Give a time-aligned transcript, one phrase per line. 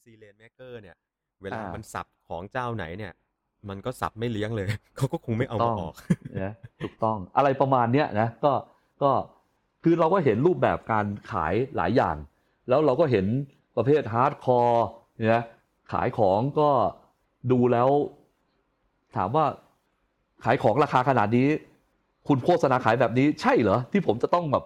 [0.00, 0.96] PC Lane Maker เนี่ย
[1.42, 3.12] เวลามันสับของเจ้าไหนเนี่ย
[3.68, 5.94] มันก็สับไม่เลี้ยงเลย เขาก็คงไม่เอามาออก
[6.42, 8.52] นะถูกต้องอะไรประมาณเนี้ยนะก็
[9.02, 9.10] ก็
[9.82, 12.16] คือเราก็เห็นรูปแบบการขายหลายอย่าง
[12.68, 13.26] แล้วเราก็เห็น
[13.76, 14.86] ประเภท hardcore
[15.16, 15.44] เนี่ย
[15.92, 16.70] ขายของก็
[17.52, 17.88] ดูแล้ว
[19.16, 19.44] ถามว่า
[20.44, 21.48] ขายของราคาขนาดนี้
[22.28, 24.64] คุณโฆษณาขายแบบนี้ใช่เหรอ ที่ผมจะต้องแบบ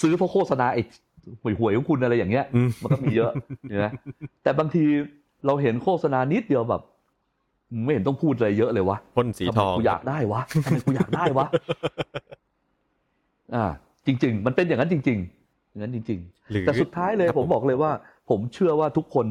[0.00, 0.82] ซื้อเพราะโฆษณาไอ้
[1.42, 2.44] หวยๆของคุณอะไรอย่างเงี้ย
[2.82, 3.32] มันก็มีเยอะ
[3.84, 3.92] นะ
[4.42, 4.84] แต่บางที
[5.46, 6.82] เราเห็นโฆษณานิดเดียวแบบ
[7.84, 11.46] ไม่เห็นต้องพูดอะไรเยอะเลยวะพ่นสีทองกูอยากได้วะทำไมกูอยากได้วะ
[13.54, 13.64] อ่า
[14.06, 17.90] จริง ๆ มันเป็นอย่างนั้นจริง ๆ อย่างนั้นจริง ๆ แต่สุดท้ายเลยผมบอกเลยว่า
[18.30, 19.26] ผมเชื่อว่าทุกคน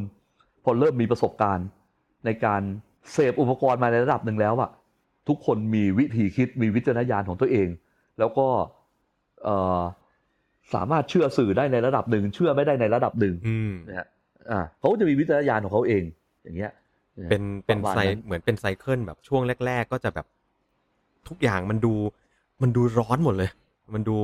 [0.64, 1.68] พอเริ่มมีประสบการณ์
[2.26, 2.62] ในการ
[3.14, 4.70] เสพอุปกรณ์มาในระดับหนึ่งแล้วอะ
[5.28, 7.68] ทุกคนมีวิธีคิดมีวิจารณญาณของตัวเอง
[8.20, 8.48] แล้วก็
[10.74, 13.36] สามารถเชื่อสื่อได้ในระดับหนึ่ง เชื่อไม่ได้ในระดับหนึ่ง
[13.88, 14.08] นะฮะ
[14.52, 16.04] อ่าเขาจะมีวิจารณญาณของเขาเอง
[16.44, 16.72] อย่างเงี้ย
[17.30, 20.28] เป็นเป็นไซเหมือนเป็นไซเคิลแบบช่วงแรก ๆ ก็จะแบบ
[21.28, 21.94] ทุกอย่างมันดู
[22.62, 23.50] มันดูร้อนหมดเลย
[23.94, 24.18] มันดู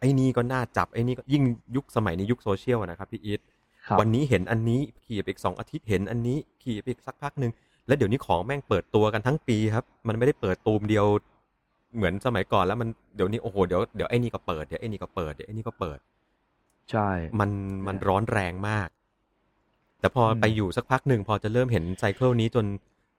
[0.00, 1.42] ไอ้นี่ก็น่าจับไอ้นี่ก็ยิ่ง
[1.76, 3.40] ยุคสมัยนี้ยุคโซเชียลนะครับพี่อีท
[4.00, 7.52] วันนี้เห็นอันนี้ขี่ไปอีกสองอาทิตย์เห็นอันนี้ขี่ไปอีกสักพักหนึ่ง
[7.86, 11.06] แล้วเดี๋ยวนี้ของแม่งเปิดตัวกันทั้งปีครับ มันไม่ได้เปิดตูมเดียว
[11.96, 15.98] เหมือนสมัยก่อนแล้วมันเดี๋ยวนี้โอ้โหเดี๋ยวเดี๋ยวไอ้นี่ก็เปิดเดี๋ยวไอ้นี่ก็เปิดเดี๋ยวไอ้นี่ก็เปิด
[16.90, 17.08] ใช่
[17.40, 17.50] มัน
[17.86, 18.88] มันร้อนแรงมาก
[20.00, 22.66] แต่พอไปอยู่สักพักหนึ่งพอจะเริ่มเห็นไซเคิลนี้จน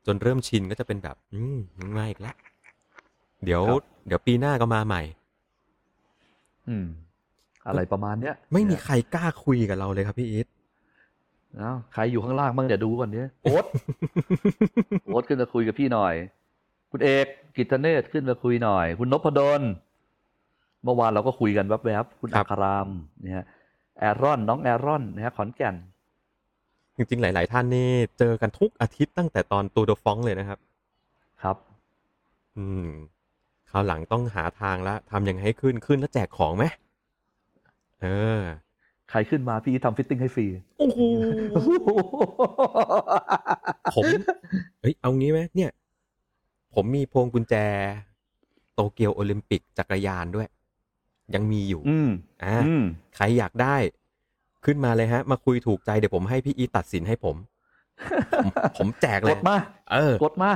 [0.05, 1.58] จนเริ่มชินก็จะเป็นแบบ อืม
[1.97, 2.36] ง่ายอีกแล้ว
[3.44, 3.61] เดี๋ยว
[4.08, 5.02] เดี๋ยวปีหน้าก็มาใหม่
[6.69, 6.86] อืม
[7.67, 10.47] อะไรประมาณเนี้ยไม่มีใครกล้าคุยกับเราเลยครับพี่อีท
[11.61, 13.66] นะใครอยู่ข้างล่างบ้างเดี๋ยวดูก่อนเนี้ยโอ๊ต
[15.08, 16.14] โอ๊ตขึ้นมาคุยกับพี่หน่อย
[16.92, 17.25] คุณเอก
[17.56, 19.61] กิตเนตขึ้นมาคุยหน่อย คุณนพดล
[20.84, 22.89] เมื่อวานเราก็คุยกันแวบๆคุณอัคราม
[23.22, 23.45] เนี่ย
[24.00, 25.75] แอรอนน้องแอรอนนะฮะขอนแก่น
[26.95, 27.89] จริงๆ หลาย ๆ ท่านนี่
[28.20, 30.59] เจอกันทุกอาทิตย์ตั้งแต่ตอน Tour de France เลยนะครับ
[31.42, 31.58] ครับ
[32.58, 32.88] อืม
[33.72, 36.66] คราวหลังต้องหาทางแล้วทำยังไงให้ขึ้นขึ้นแล้วแจกของไหม
[38.02, 38.08] เอ
[38.39, 38.42] อ
[39.10, 40.45] ใครขึ้นมาพี่ทำ fitting ให้ฟรี
[40.80, 40.99] โอ้โห
[43.95, 44.04] ผม
[44.82, 45.71] เฮ้ยเอางี้ไหมเนี่ย
[46.76, 47.55] ผมมีพวงกุญแจ
[48.73, 50.48] โตเกียวโอลิมปิกจักรยานด้วย
[51.36, 52.09] ยังมีอยู่ อืม
[52.43, 52.55] อ่า
[53.15, 53.76] ใครอยากได้
[54.65, 57.36] ขึ้นมาเลยฮะ มาคุยถูกใจเดี๋ยวผมให้พี่อีตัดสินให้ผม
[58.77, 59.58] ผมแจกเลยกดมา
[59.92, 60.52] เออกดมา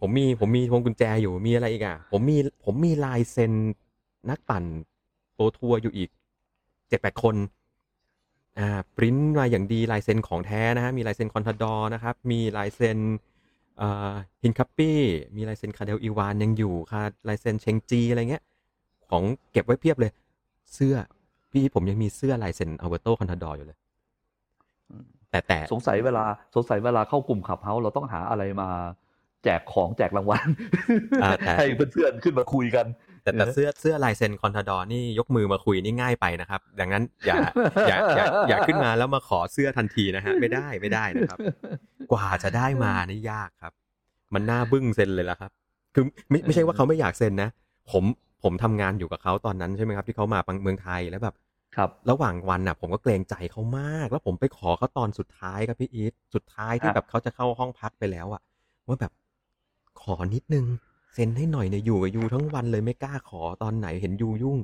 [0.00, 3.52] ผมมีผมมีพวงกุญแจอยู่มีอะไรอีกอะ ผมมีผมมีลายเซ็น
[4.30, 4.64] นักปั่น
[5.34, 6.10] Pro Tour อยู่อีก
[6.88, 7.36] เจ็ดแปดคน
[8.58, 13.29] อ่าปริ้นมาอย่างดีลายเซ็นของแท้นะฮะมีลายเซ็น Contador นะครับ มีลายเซ็นอ่า
[14.42, 14.98] Hincapie
[15.36, 18.44] มีลายเซ็น Cadel Evans ยังอยู่ค่ะลายเซ็นเชงจีอะไรเงี้ย
[19.10, 20.12] ของเก็บไว้เพียบเลย
[20.74, 20.94] เสื้อ
[21.52, 23.78] พี่ผมยังมีเสื้อลายเซ็น Alberto Contador อยู่เลย
[25.30, 26.24] แต่แต่สงสัยเวลา
[26.54, 28.68] สงสัยเวลาเข้ากลุ่ม Clubhouse เราต้องหาอะไรมา
[29.44, 30.48] แจกของแจกรางวัล
[31.58, 32.86] ให้เพื่อนๆขึ้นมาคุยกัน
[33.36, 37.36] แต่แต่เสื้อเสื้อลายเซ็นคอนทาดอนี่ยกมือมาคุยนี่ง่ายไปนะครับ ดังนั้นอย่า
[37.88, 41.38] อย่าอย่าอย่าขึ้นมาแล้วมาขอเสื้อทันทีนะฮะไม่ได้ไม่ได้นะครับ
[42.12, 43.72] กว่าจะได้มานี่ยากครับ
[44.34, 45.50] มันน่าบึ้งเซ็นเลยละครับ
[45.94, 47.50] คือไม่ไม่ใช่ว่าเขาไม่อยากเซ็นนะ
[47.90, 48.04] ผม
[48.42, 51.34] ผมทำงานอยู่กับเขาตอนนั้นใช่ไหมครับที่เขามาเมืองไทยแล้วแบบ
[51.76, 58.42] ครับระหว่างวันน่ะ ผมก็เกรงใจเขามาก แล้วผมไปขอเขาตอนสุดท้ายครับพี่อีทสุดท้ายที่แบบเขาจะเข้าห้องพักไปแล้วอะ
[58.88, 59.12] ว่าแบบ
[60.02, 60.66] ขอนิดนึง
[61.14, 64.58] เซ็นให้หน่อยเนี่ยอยู่กับยูทั้งวันเลยไม่กล้าขอตอนไหนเห็นยูยุ่ง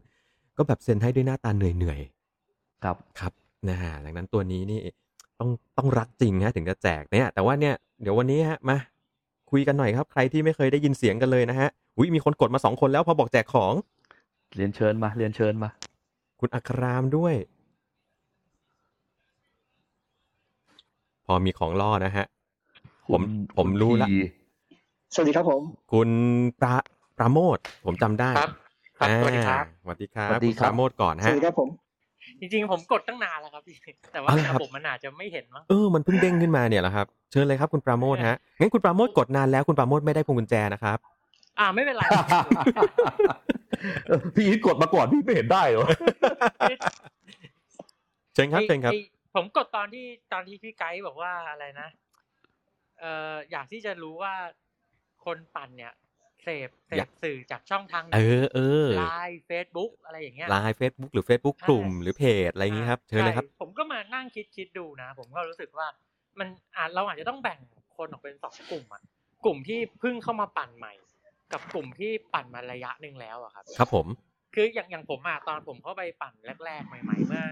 [0.57, 2.01] ก็แบบเซ็นให้ด้วยหน้าตาเหนื่อยเหนื่อย
[2.83, 3.33] ครับครับ
[3.69, 4.79] นะฮะดังนั้นตัวนี้นี่
[5.41, 8.77] ต้องต้องรักจริงฮะถึงจะแจกเนี่ย แต่ว่าเนี่ยเดี๋ยววันนี้ฮะมา
[9.51, 13.75] คุยกันหน่อยครับ ใครที่ไม่เคยได้ยินเสียงกันเลยนะฮะอุ้ยมีคนกดมาสองคนแล้วพอบอกแจกของ
[14.57, 15.71] เรียนเชิญมาเรียนเชิญมา
[16.41, 17.35] คุณอัครามด้วย
[21.27, 22.27] พอมีของล่อนะฮะ
[23.11, 23.23] ผม
[23.57, 24.09] ผมรู้ละ
[25.15, 25.63] สวัสดีครับผม
[25.93, 26.11] คุณ
[26.61, 26.75] ปรา
[27.19, 28.51] ปราโมทผมจำได้ครับ
[28.99, 31.69] ครับสวัสดีครับสวัสดีครับสวัสดีครับปราโมทก่อนฮะสวัสดีครับผม
[32.41, 33.77] จริงๆ ผมกดตั้งนานแล้วครับพี่
[34.13, 40.99] แต่ว่าระบบมันอาจจะไม่เห็นมั้งเออมันเพิ่งเด้งขึ้นมาเนี่ยแหละครับเชิญเลยครับคุณปราโมทฮะงั้นคุณปราโมทกดนานแล้วคุณปราโมทไม่ได้พวงกุญแจนะครับ
[41.59, 42.03] อ่าไม่เป็นไร
[44.35, 45.87] พี่อีทกดมาก่อนพี่ไม่เห็นได้เหรอ
[48.35, 48.93] เชิญครับเชิญครับ
[49.35, 51.89] ผมกดตอนที่ตอนที่พี่ไกด์บอกว่าอะไรนะ
[53.01, 54.35] เอ่ออยากที่จะรู้ว่า
[55.27, 55.93] คนปั่นเนี่ย
[56.45, 65.87] เสพเสพสื่อจากช่องทางเออเออไลน์เฟซบุ๊กอะไรอย่างเงี้ยไลน์เฟซบุ๊กหรือเฟซบุ๊กกลุ่มหรือเพจอะไรอย่างงี้ครับเชิญเลยครับ ผมก็มานั่งคิดคิดดูนะ ผมก็รู้สึกว่า
[66.39, 67.59] มันอาจเราอาจจะต้องแบ่ง
[67.97, 69.03] คนออกเป็นสองกลุ่มอะ
[69.45, 70.93] กลุ่มที่เพิ่งเข้ามาปั่นใหม่
[71.53, 74.07] กับกลุ่มที่ปั่นมาระยะหนึ่งแล้วอะครับ ครับผม
[74.55, 76.35] คืออย่างอย่างผมอะตอนผมเข้าไปปั่น
[76.65, 77.45] แรกๆ ใหม่ๆ เมื่อ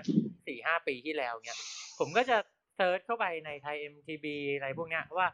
[0.46, 1.58] สี่ห้าปีที่แล้วเนี่ย
[1.98, 2.36] ผมก็จะ
[2.76, 5.28] เซิร์ชเข้าไปในไทย MTB อะไรพวกเนี้ยว่า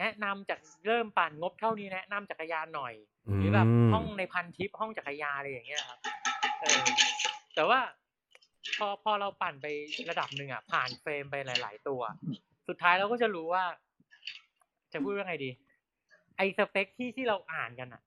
[0.00, 2.94] แนะนำจากเริ่มปั่นงบเท่านี้แนะนำจักรยานหน่อย
[3.36, 5.98] หรือแบบมห้องในพันทิปห้องจักรยานอะไรอย่างเงี้ยครับ
[6.60, 6.80] เออ
[7.54, 7.80] แต่ว่า
[8.78, 9.66] พอพอเราปั่นไป
[10.10, 12.00] ระดับหนึ่งอะผ่านเฟรมไปหลาย ๆ ตัว
[12.68, 13.64] สุดท้ายเราก็จะรู้ว่า
[14.92, 15.50] จะพูดว่าไงดี
[16.36, 18.02] ไอสเปคที่ที่เราอ่านกันอะ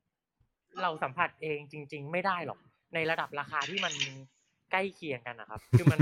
[0.81, 2.59] เราสัมผัสเองจริง ๆ ไม่ได้หรอก
[2.93, 3.93] ในระดับราคาที่มัน
[4.71, 5.99] ใกล้เคียงกันนะครับ คือมัน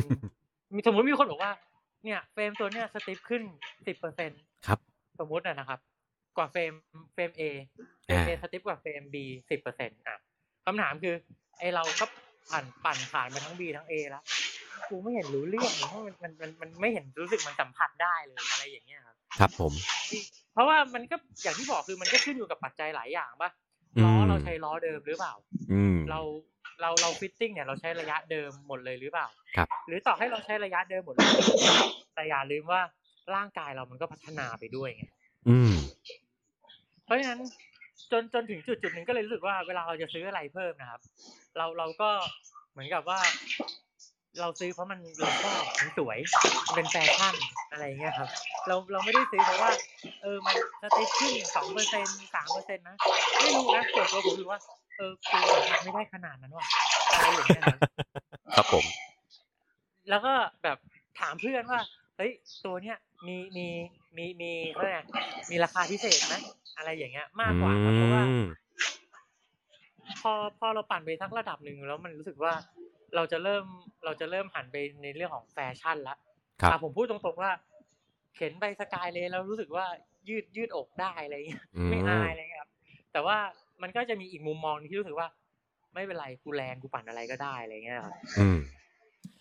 [0.75, 1.51] มีสมมติมีคนบอกว่า
[2.03, 3.43] เนี่ย frame ตัวเนี้ย stiff ขึ้น
[3.87, 4.31] สิบเปอร์เซ็น
[4.67, 4.79] ครับ
[5.21, 5.79] สมมุติอะนะครับ
[6.37, 6.73] กว่า frame
[7.13, 7.43] frame A
[8.03, 9.15] frame A stiff กว่า frame B
[9.49, 10.17] สิบเปอร์เซ็นต์อะ
[10.65, 11.15] คำถามคือ
[11.59, 12.05] ไอเราก็
[12.51, 14.23] ปั่นปั่นผ่านมาทั้ง B ทั้ง A แล้ว
[14.89, 19.73] กูไม่เห็นรู้เรื่องเลยเพราะมันมันมันมันไม่เห็นรู้สึกมันสัมผัสได้เลยอะไรอย่างเงี้ยครับ ครับผม
[20.53, 23.49] เพราะว่ามันก็อย่างที่บอกคือมันก็ขึ้นอยู่กับปัจจัยหลายอย่างป่ะ
[23.97, 25.33] อืมล้อเราใช้ล้อเดิมหรือเปล่า
[25.71, 26.19] อืมเรา
[26.81, 31.29] เราเรา fitting เนี่ยเราใช้ระยะเดิมหมดเลยหรือเปล่า ครับ หรือต่อให้เราใช้ระยะเดิมหมดเลย
[32.15, 32.81] แต่อย่าลืมว่า
[33.37, 35.05] ร่างกายเรามันก็พัฒนาไปด้วยไง
[35.49, 35.73] อืม
[37.05, 37.39] เพราะฉะนั้น
[38.11, 41.01] จนจนถึงจุดจุดหนึ่งก็เลยรู้สึกว่าเวลาเราจะซื้ออะไรเพิ่มนะครับ
[41.57, 42.09] เราเราก็
[42.71, 43.19] เหมือนกับว่า
[44.39, 46.17] เราซื้อเพราะมันเราชอบมันสวย
[46.65, 47.35] มันเป็นแฟชั่น
[47.71, 48.29] อะไรอย่างเงี้ยครับ
[48.67, 49.71] เราเราไม่ได้ซื้อเพราะว่า
[50.21, 52.05] เออมันสติ๊กขึ้นสองเปอร์เซ็น
[52.35, 52.95] สามเปอร์เซ็นนะ
[53.39, 54.59] ไม่รู้นะส่วนตัวผมรู้สึกว่า
[54.97, 56.65] เออกูสัมผัสไม่ได้ขนาดนั้นว่ะ
[57.11, 57.79] อะไรอย่างเงี้ยครับ
[58.55, 58.85] ครับผม
[60.09, 60.77] แล้วก็แบบ
[61.19, 61.81] ถามเพื่อนว่า
[62.21, 62.35] เฮ้ย
[62.65, 62.97] ตัวเนี้ย
[63.27, 63.67] มีมี
[64.17, 65.01] มีมีเขาเรียกไง
[65.51, 66.35] มีราคาพิเศษไหม
[66.77, 68.47] อะไรอย่างเงี้ย มากกว่าครับเพราะว่าอืม
[70.21, 72.53] พอพอเราปั่นไปสักระดับหนึ่งแล้วมันรู้สึกว่า
[73.15, 73.65] เราจะเริ่ม
[74.05, 76.17] เราจะเริ่มหันไปในเรื่องของแฟชั่นละ
[76.61, 77.51] ครับอะผมพูดตรงๆว่า
[78.35, 79.85] เข็นไปสกายเลยแล้วรู้สึกว่า
[80.29, 82.71] ยืดยืดอกได้อะไรเงี้ยอืมไม่อายอะไรเงี้ยครับ
[83.13, 83.37] แต่ว่า
[83.81, 85.27] มันก็จะมีอีกมุมมองที่รู้สึกว่า
[85.93, 88.59] ไม่เป็นไรกูแรงกูปั่นอะไรก็ได้อะไรเงี้ยครับอืม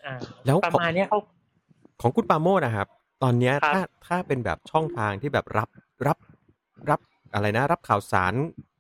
[0.05, 0.15] อ่า
[0.47, 1.19] แล้วประมาณเนี้ยเขา
[2.01, 2.89] ของคุณปราโมทนะครับ
[3.23, 5.69] ตอนเนี้ยครับถ้าถ้าเป็นแบบช่องทางที่แบบรับ
[6.07, 6.19] รับ
[6.91, 7.01] รับ
[7.35, 8.35] อะไรนะ รับข่าวสาร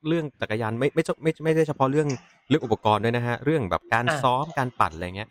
[0.08, 2.08] เรื่องจักรยานไม่ไม่ไม่ไม่ได้เฉพาะเรื่อง
[2.48, 5.28] เรื่องอุปกรณ์ด้วยนะฮะ เรื่องแบบการซ้อมการปั่นอะไรเงี้ย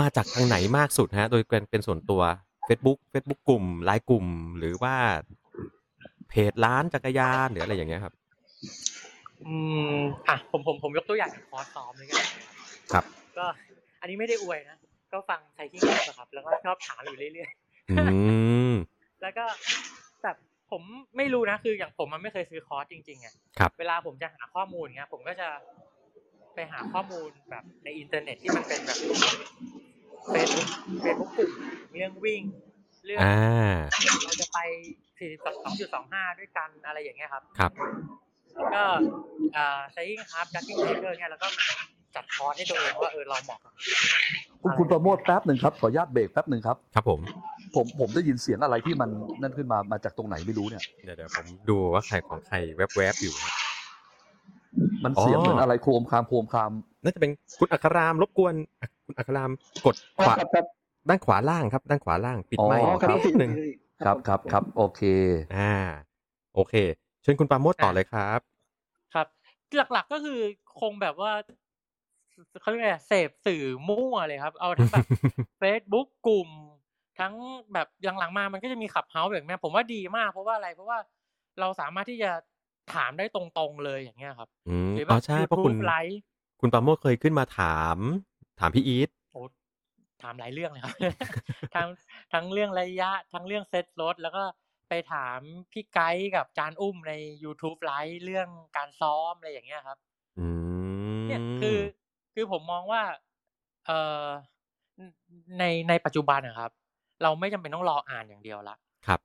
[0.00, 2.22] มาจากทางไหนมากสุดฮะ โดยเป็นเป็นส่วนตัว
[2.68, 4.26] Facebook Facebook กลุ่มไลน์กลุ่ม
[4.58, 4.94] หรือว่า
[6.28, 8.14] เพจร้านจักรยานหรืออะไรอย่างเงี้ยครับ
[9.44, 9.54] อื
[9.96, 9.98] ม
[10.28, 12.24] อะผมผมผมยกตัวอย่างคอร์สซ้อมเลยกัน
[12.92, 13.04] ครับ
[13.38, 13.46] ก็
[14.00, 14.77] อันนี้ไม่ได้อวยนะ
[15.12, 17.50] ก็ฟังไทยที่แครับ แล้วก็ชอบถามอยู่เรื่อย
[17.90, 17.94] อื
[18.72, 19.44] มๆแล้วก็
[20.22, 20.30] แต่
[20.70, 20.82] ผม
[21.16, 25.48] ไม่รู้นะคืออย่างผมมันไม่เคยซื้อคอร์สจริงๆอะครับเวลาผมจะหาข้อมูลเงี้ยผมก็จะ
[26.54, 28.98] ไปหาข้อมูลแบบในอินเทอร์เน็ตที่มันเป็นแบบ
[30.30, 30.68] เฟซบุ๊ก
[31.02, 31.50] เฟซบุ๊กกลุ่ม
[31.92, 32.42] เรื่องวิ่ง
[33.06, 33.78] เรื่องอ่า
[34.24, 34.58] เราจะไป
[35.54, 37.72] 42.25 ด้วยกันอะไรอย่างเงี้ยครับ ครับ
[38.74, 38.84] ก็
[39.56, 40.02] อ่าใช้
[40.32, 41.66] ครับดักกิ้งเทเกอร์เนี่ยแล้วก็มา
[42.14, 43.72] จัดคอร์สให้ตัวเองว่าเออเราเหมาะกับ
[44.62, 47.20] คุณคุณประโมทแป๊บหนึ่งครับขออนุญาตเบรกแป๊บหนึ่งครับครับผม
[47.74, 49.10] ผมผมได้ยินเสียงอะไรที่มัน
[49.42, 52.56] นั่นขึ้นมามาจากตรงไหนไม่รู้เนี่ยเดี๋ยวเดี๋ยวผมดูว่าใครของใคร
[52.96, 53.52] แวบๆอยู่ครับ
[55.04, 56.72] มันเสียงอ๋อเหมือนอะไรโครมครามโครมคราม
[57.02, 59.50] น่าจะเป็นคุณอัครรามรบกวนอะคุณอัครราม
[59.86, 60.64] กดขวาครับครับ
[61.08, 63.52] ด้านขวาล่างครับ ด้านขวาล่างปิดอ๋อไมค์อ๋อครับนิดหนึ่ง
[64.04, 65.02] ครับครับครับโอเค
[65.56, 65.72] อ่า
[66.54, 66.74] โอเค
[67.22, 68.40] เชิญคุณปราโมทต่อเลยครับ
[69.14, 69.26] ครับ
[69.92, 70.38] หลักๆก็คือ
[70.80, 71.32] คงแบบว่า
[72.60, 75.06] เขาเรียกไงเสพสื่อมั่วเลยครับ เอาทั้งแบบ
[75.62, 76.48] Facebook กลุ่ม
[77.20, 77.34] ทั้ง
[77.72, 77.88] แบบ
[78.18, 80.98] หลังๆมามันก็จะมีขับเฮาส์แบบเนี้ยผมว่าดีมากเพราะว่าอะไรเพราะว่า
[81.60, 82.30] เราสามารถที่จะ
[82.94, 86.20] ถามได้ตรงๆเลยอย่างเงี้ยครับอืมหรือแบอ๋อบใช่เพราะคุณไลฟ์
[86.60, 87.96] คุณปราโมทเคยขึ้นมาถาม
[88.60, 89.40] ถามพี่อีทโอ้
[90.22, 90.94] ถามหลายเรื่องเลยครับ
[91.74, 91.88] ทั้ง
[92.32, 94.42] ทั้งเรื่องระยะ ทั้งเรื่องเซ็ตรถ แล้วก็
[94.88, 95.38] ไปถาม
[95.72, 97.12] พี่ไกด์กับจานอุ้มใน
[97.44, 99.98] YouTube ไลฟ์เรื่องการซ้อมอะไรอย่างเงี้ยครับ
[100.38, 100.48] อื
[101.18, 101.78] มเนี่ยคือ
[102.38, 103.02] คือผมมองว่า
[103.86, 104.28] เอ่อ
[105.58, 106.70] ในในปัจจุบันนะครับ
[107.22, 108.76] เราไม่จำเป็นต้องรออ่านอย่างเดียวละ
[109.06, 109.20] ครับ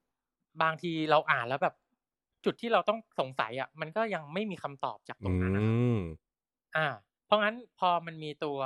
[0.61, 1.75] บางทีเราอ่านแล้วแบบ
[2.45, 5.93] จุดที่เราต้องสงสัยอะ มันก็ยังไม่มีคำตอบจากตรอืงนั้นนะครับม
[6.75, 6.87] อ่า
[7.25, 8.59] เพราะงั้นพอมันมีตัว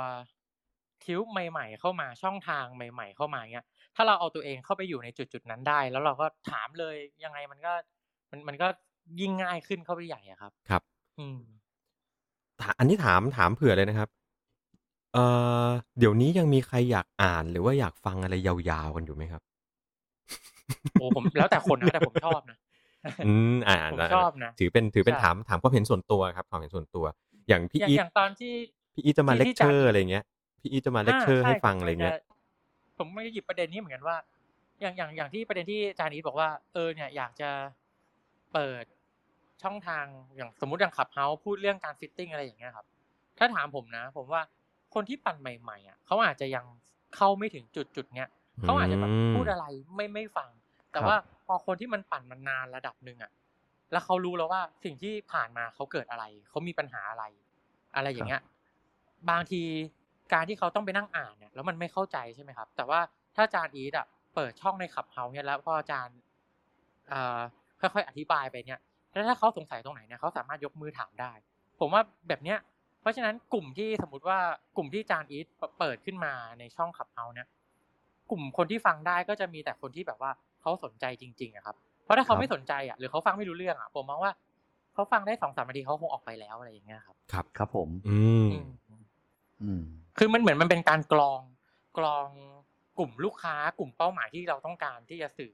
[1.04, 7.72] ทิวใหม่ ๆ เข้ามาช่องทางใหม่ ๆ เข้ามาเงี้ยถ้าเราเอาตัวเองเข้าไปอยู่ในจุดจุดๆนั้นได้ แล้วเราก็ถามเลยยังไงมันก็
[8.30, 8.68] มันมันก็
[9.20, 10.82] ยิ่งง่ายขึ้นเข้าไปใหญ่อะครับ ครับ
[11.18, 11.38] อืม
[12.60, 14.08] ถาอันนี้ถามถามเผื่อเลยนะครับ
[15.14, 15.24] เอ่
[15.66, 19.42] อ เดี๋ยวนี้ยังมีใครอยากอ่านหรือว่าอยากฟังอะไรยาวๆกันอยู่ไหมครับ
[21.00, 22.58] โอ้ผมแล้วแต่คนนะแต่ผมชอบนะ
[23.26, 27.04] อืมอ่าผมชอบนะถือเป็นถือเป็นใช่ถามถามความเห็นส่วนตัวครับความเห็นส่วนตัว
[27.48, 28.52] อย่างพี่อย่างอีทอย่างตอนที่
[28.94, 30.24] พี่อีทจะมาที่เลคที่เชอร์จะอะไรเงี้ย
[30.60, 32.20] พี่อีทจะมาเลคเชอร์าให้ผมฟังอะไรเงี้ยจ
[32.98, 34.16] ผมไม่ได้หยิบประเด็นนี้เหมือนกันว่า
[34.80, 37.50] อย่างอย่างอย่างที่ประเด็นที่อาจารย์อีทบอกว่า เออเนี่ยอยากจะ
[38.52, 38.84] เปิด
[39.62, 40.04] ช่องทาง
[40.36, 42.86] อย่างสมมุติอย่าง Clubhouse พูดเรื่องการ fitting อะไรอย่างเงี้ยครับ
[43.38, 44.42] ถ้าถามผมนะ ผมว่า
[44.98, 46.64] คนที่ปั่นใหม่ๆอะเขาอาจจะยัง
[47.16, 48.30] เข้าไม่ถึงจุดจุดๆเนี้ย
[48.64, 49.64] เขาอาจจะแบบอืมพูดอะไร
[49.94, 50.50] ไม่ไม่ฟัง
[50.92, 53.30] แต่ครับว่าพอคนที่มันปั่นมานานระดับหนึ่งอะ
[53.92, 57.24] แล้วเขารู้แล้วว่าสิ่งที่ผ่านมาเขาเกิดอะไรเขามีปัญหาอะไร
[57.96, 58.42] อะไรอย่างเงี้ย
[59.30, 59.62] บางที
[60.32, 63.00] การที่เขาต้องไปนั่งอ่านเนี่ยแล้วมันไม่เข้าใจใช่ไหมครับ แต่ว่า
[63.34, 66.16] ถ้าอาจารย์อีทอะเปิดช่องในขับเฮาเนี่ยแล้วพออาจารย์
[67.08, 67.40] เอ่อ
[67.80, 68.80] ค่อยๆอธิบายไปเนี่ย
[69.12, 71.32] แล้วถ้าเขาสงสัยตรงไหนเนี่ยเขาสามารถยกมือถามได้
[71.80, 72.58] ผมว่าแบบเนี้ย
[73.00, 74.38] เพราะฉะนั้นกลุ่มที่สมมติว่า
[74.76, 75.46] กลุ่มที่อาจารย์อีท
[75.78, 77.48] เปิดขึ้นมาในช่องขับเฮาเนี่ย
[78.30, 84.32] กลุ่มคนที่ฟังได้ก็จะมีแต่คนที่แบบว่าเขาสนใจจริงๆอะครับ เพราะถ้าเขาครับไม่สนใจอะหรือเขาฟังไม่รู้เรื่องอะผมมองว่า
[84.94, 88.18] เขาฟังได้สองสามนาทีเขาคงออกไปแล้วอะไรอย่างเงี้ยครับ ครับครับผม อื
[88.50, 88.52] ม
[88.88, 89.04] อืม
[89.62, 89.82] อืม
[90.18, 91.40] คือมันเหมือนมันเป็นการกรอง
[91.98, 92.28] กรอง
[92.98, 95.52] กลุ่มลูกค้ากลุ่มเป้าหมายที่เราต้องการที่จะสื่อ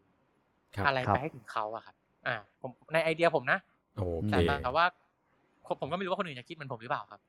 [0.76, 1.96] ครับอะไรครับไปให้ถึงเขาอะครับ
[2.26, 3.58] อ่า ผมในไอเดียผมนะ
[3.96, 4.84] โอเคแต่แต่ว่า
[5.66, 7.20] ผมผมก็ไม่รู้ว่าคนอื่นจะคิดเหมือนผมหรือเปล่าครับ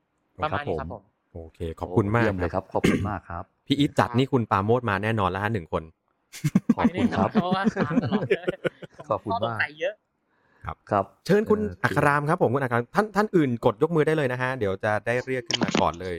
[0.44, 1.02] ประมาณนี้ครับผม
[1.34, 5.82] โอเค ขอบคุณมากเยี่ยมเลยครับ ขอบคุณมากครับ พี่อีทจัดนี่คุณปราโมดมาแน่นอนแล้วฮะหนึ่งคน
[6.76, 8.24] ขอบคุณครับเพราะว่าตามตลอด
[9.08, 9.94] ขอบคุณข้สงมากสัยเยอะ
[10.90, 16.16] ครับ เชิญคุณเอออัครามครับผมคุณอัครามท่านท่านอื่นกดยกมือได้เลยนะฮะเดี๋ยวจะได้เรียกขึ้นมาก่อนเลย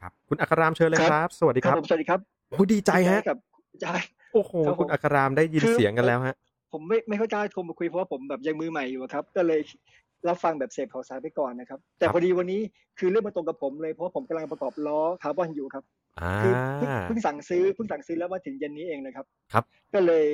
[0.00, 2.20] ครับ คุณอัครามเชิญเลยครับ สวัสดีคครัรับบผมสวัสดีครับ
[2.50, 3.38] โอ้ยดีใจฮะกับ
[3.82, 3.86] ใจ
[4.34, 6.34] โอ้โหครับผมคุณอัครามได้ยินคือเสียงกันแล้วฮะ
[6.74, 9.60] ผมไม่ไม่ค่อยกล้าโทรมาคุยเพราะว่าผมแบบยังมือใหม่อยู่อะครับ ก็เลย
[10.28, 12.60] รับฟังแบบเสพข่าวสารไปก่อนนะครับ แต่ครับพอดีวันนี้
[12.98, 15.84] คือเรื่องมาตรงกับผมเลยเพราะว่าผมกำลังประกอบล้อคาร์บอนอยู่ครับ
[16.20, 19.64] อ่าคือเพิ่งเพิ่งสั่งซื้อเพิ่งสั่งซื้อแล้วมาถึงเย็นนี้เองนะครับ ครับ
[19.94, 20.24] ก็เลย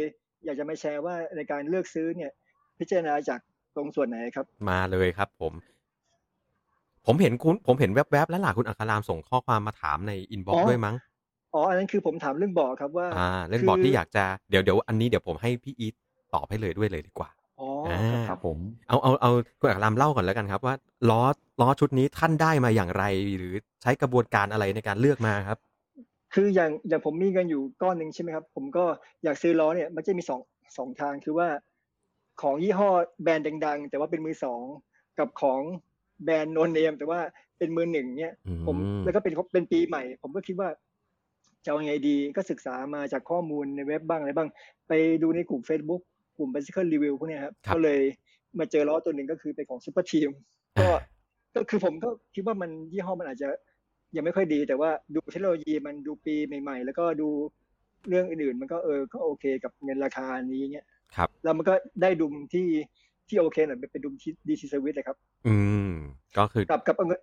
[0.45, 2.31] อยากจะมาแชร์ว่าในการเลือกซื้อเนี่ย
[2.79, 3.41] พิจารณาจาก
[3.77, 5.53] ตรงส่วนไหนครับ มาเลยครับ ผม
[7.07, 10.97] ผมเห็นคุณผมเห็นแวบๆแล้วล่ะคุณอัครามส่งข้อความมาถามใน inbox ด้วยมั้ง
[11.55, 15.95] อ๋ออันนั้นคือผมถามเรื่องบ่อครับว่า อ่าเล่นคืบอร์ดที่อยากจะเดี๋ยวเดี๋ยวอันนี้เดี๋ยวผมให้พี่อีท
[16.35, 18.59] ตอบให้เลยด้วยเลยดีกว่าอ๋ออ่าครับผม
[18.89, 20.75] เอาเอาเอาคุณอัครามเล่าก่อนแล้วกันครับ ว่า
[21.11, 21.23] ล้อ
[21.61, 23.05] ล้อชุดนี้ท่านได้มาอย่างไร
[23.39, 25.59] หรือใช้กระบวนการอะไรในการเลือกมาครับ
[26.35, 28.85] คืออย่างอย่างผมมีเงินอยู่ก้อนหนึ่งใช่ไหมครับ ผมก็
[29.25, 30.41] อยากซื้อล้อเนี่ยมันจะมีสอง
[30.77, 31.49] สองทางคือว่า
[32.43, 32.91] ของยี่ห้อ
[33.23, 34.63] แบรนด์ดัง ๆ แต่ว่าเป็นมือสอง
[35.19, 35.61] กับของ
[36.25, 37.21] แบรนด์โนนเนมแต่ว่า
[37.59, 40.69] เป็นมือหนึ่งเนี่ยอืมผมแล้วก็เป็นเป็นปีใหม่ ผมก็คิดว่า
[41.65, 44.49] จะเอายังไงดีก็ศึกษามาจากข้อมูลในเว็บบ้างอะไรบ้าง
[44.89, 46.03] ไปดูในกลุ่ม Facebook
[46.41, 48.01] กลุ่ม bicycle review พวกเนี้ยครับครับก็เลย
[48.59, 50.29] มาเจอล้อตัวหนึ่งก็คือเป็นของ Superteam
[50.81, 51.01] ก็อ่า
[51.55, 53.49] ก็คือผมก็คิดว่ามันยี่ห้อมันอาจจะ
[54.17, 57.29] ยังไม่ค่อยดี แต่ว่าดูเทคโนโลยีมันดูปีใหม่ ๆ แล้วก็ดู
[58.09, 62.67] เรื่องอื่นๆ มันก็เออก็โอเคกับเงินราคานี้เนี้ยครับแล้วมันก็ได้ดุมที่
[63.29, 65.17] ที่โอเคหน่อยเป็นดุมที่ DT Swiss เลยครับ
[65.47, 65.55] อื
[65.91, 65.93] ม
[66.39, 67.21] ก็คือกับกับเอาเงิน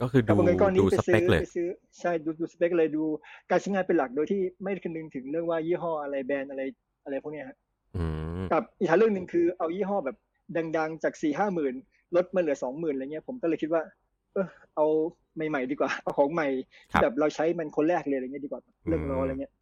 [0.00, 1.68] ก็คือกับดูเอาเงินก้อนนี้ดูไปสซื้เปอคเลยไปซื้อ
[2.00, 3.02] ใช่ดูดูสเปคเลยดู
[3.50, 6.62] การใช้งานเป็นหลักโดยที่ไม่ได้คำนึงถึงเรื่องว่ายี่ห้ออะไรแบรนด์อะไร
[7.04, 7.69] อะไรพวกเนี้ยฮะอืม
[8.52, 10.16] กับอีกทางเรื่องหนึ่งคือเอายี่ห้อแบบ
[10.78, 11.74] ดัง ๆ จากสี่ห้าหมื่น
[12.16, 13.82] ลดมาเหลือสองหมื่นอะไรเงี้ยผมก็เลยคิดว่า
[14.32, 14.86] เออเอา
[15.36, 16.48] ใหม่ๆดีกว่าเอาของใหม่
[16.92, 19.52] ครับที่แบบเราใช้มันคนแรกเลยอะไรเงี้ยดีกว่าเรื่องรออะไรเงี้ย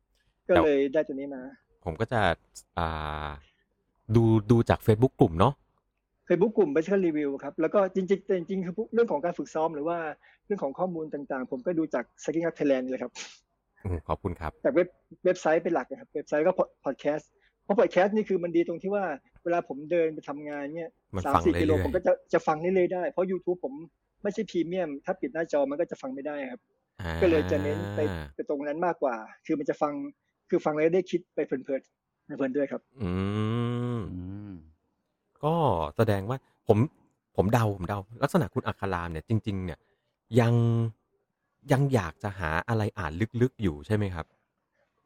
[0.49, 1.41] ก็แต่เลยได้ตัวนี้มา
[1.85, 2.21] ผมก็จะ
[2.79, 3.29] อ่า
[4.17, 5.53] ดูดูจาก Facebook กลุ่มเนาะ
[6.27, 9.99] เคยบุ๊กกลุ่ม bicycle review ครับ แล้วก็จริงๆแต่จริงๆคือเรื่องของการฝึกซ้อมหรือว่า
[10.47, 13.13] เรื่องของข้อมูลต่างๆ ผมก็ดูจาก Skiing Up Thailand เลยครับ
[13.85, 14.89] อืมขอบคุณครับ จากเว็บ
[15.25, 16.53] เว็บไซต์เป็นหลักนะครับ เว็บไซต์ก็
[16.85, 17.31] พอดแคสต์
[17.69, 19.05] เพราะพอดแคสต์นี่คือมันดีตรงที่ว่า
[19.45, 23.75] เวลาผมเดินไปทำงานเนี่ยมันสามฟังสี่กิโลเรื่อยๆผมก็จะจะฟังเรื่อยๆได้ เพราะ YouTube ผม
[24.23, 26.61] ไม่ใช่พรีเมียม ถ้าปิดหน้าจอมันก็จะฟังไม่ได้ครับ
[27.01, 28.01] อ่าก็เลยจะเน้นไป
[28.35, 29.93] ไปตรงนั้นมากกว่า คือมันจะฟัง
[30.51, 33.11] คือฟังแล้วได้คิดไปเพลินๆเพลินๆด้วยครับอื
[33.97, 34.53] มอืม
[35.45, 35.55] ก็
[35.97, 36.79] แสดงว่าผม
[37.37, 39.79] ผมเดาผมเดา ลักษณะคุณอัครามเนี่ยจริง ๆ เนี่ย
[40.41, 40.55] ยัง
[41.73, 44.27] ยังอยากจะหาอะไรอ่านลึกๆอยู่ใช่ไหมครับ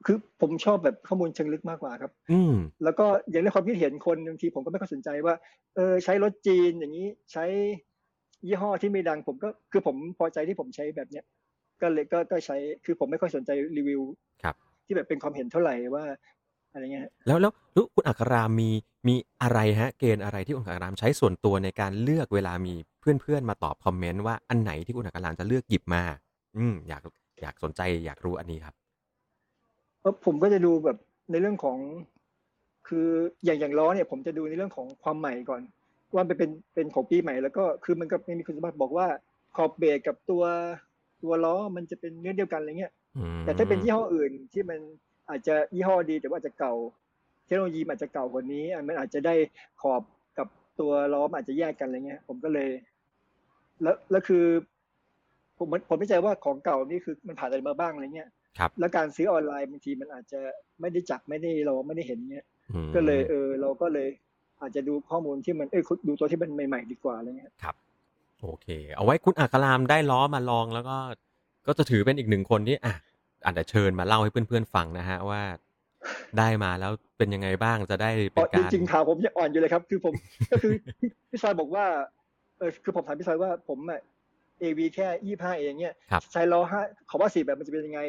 [0.07, 2.55] คือผมชอบแบบข้อมูลเชิงลึกมากกว่าครับ อืม
[2.85, 5.35] แล้วก็อย่างในความคิดเห็นคนบางทีผมก็ไม่ค่อยสนใจว่า
[5.77, 7.45] เออใช้รถจีนอย่างนี้ใช้
[8.47, 11.25] ยี่ห้อที่ไม่ดังผมก็คือผมพอใจที่ผมใช้แบบเนี้ย
[11.83, 14.03] ก็เลยก็ก็ใช้คือผมไม่ค่อยสนใจรีวิว
[14.43, 14.55] ครับ
[14.87, 16.05] ที่แบบเป็นความเห็นเท่าไหร่ว่า
[16.73, 18.71] อะไรเงี้ยฮะแล้วแล้วแล้วคุณอัครามมี
[19.09, 26.03] มีอะไรฮะ เกณฑ์อะไรที่คุณอัครามใช้ส่วนตัวในการเลือกเวลามีเพื่อนๆมาตอบคอมเมนต์ว่าอันไหนที่คุณอัครามจะเลือกหยิบมา
[26.57, 27.03] อืมอยาก
[27.43, 28.75] อยากสนใจอยากรู้อันนี้ครับ
[30.03, 30.97] เพราะผมก็จะดูแบบ
[31.31, 31.79] ในเรื่องของ
[32.89, 33.09] คือ
[33.45, 35.63] อย่างอย่างล้อเนี่ย ผมจะดูในเรื่องของความใหม่ก่อน
[36.15, 39.07] ว่ามันเป็นเป็นของปีใหม่แล้วก็คือมันก็ไม่มีคุณสมบัติบอกว่า
[39.57, 40.45] ขอบเบรกกับตัว
[41.23, 44.79] ตัวล้อมันจะเป็นเนื้อเดียวกันอะไรเงี้ยอืมแต่ถ้าเป็นยี่ห้ออื่นที่มัน
[45.31, 46.75] อาจจะยี่ห้อดีแต่ว่าอาจจะเก่า
[47.47, 49.35] เทคโนโลยีมันอาจจะเก่ากว่านี้อะมันอาจจะได้
[49.83, 50.03] ขอบ
[50.39, 50.49] กับ
[50.81, 52.71] ตัวล้อมนอาจจะแยกกันอะไรเงี้ย ผมก็เลย
[53.83, 54.45] แล้วแล้วคือ
[55.59, 58.35] ผมผมไม่ใจว่าของเก่านี่คือมันผ่านอะไรมาบ้างอะไรเงี้ยครับ
[58.81, 60.41] แล้วการซื้อออนไลน์บางทีมันอาจจะ
[60.81, 64.09] ไม่ได้จับไม่ได้เราไม่ได้เห็นเงี้ยอืมก็เลยเออเราก็เลย
[64.61, 67.77] อาจจะดูข้อมูลที่มันเอ้ยดูตัวที่มันใหม่ ๆ ดีกว่าอะไรเงี้ยครับ
[68.43, 70.97] โอเค เอาไว้คุณอัครามได้ล้อมาลองแล้วก็
[71.67, 72.95] ก็จะถือเป็นอีกหนึ่งคนที่อะ
[73.45, 75.43] อาจจะเชิญมาเล่าให้เพื่อนๆฟังนะฮะว่า
[76.39, 80.15] ได้มาแล้วเป็นยังไงบ้างจะได้เป็อ๋นอการจริงๆข่าวผมยังอ่อนอยู่เลยครับ คือผม
[80.51, 81.85] ก็คือพี่พี่ซอยบอกว่า
[82.59, 84.01] เออคือผมถามพี่ซอยว่าผมอะ
[84.61, 86.81] เอวีแค่ยี่ห้าเองเนี่ยครับใช้ล้อห้า
[87.11, 88.01] ขอว่าสี่แบบมันจะเป็นยังไง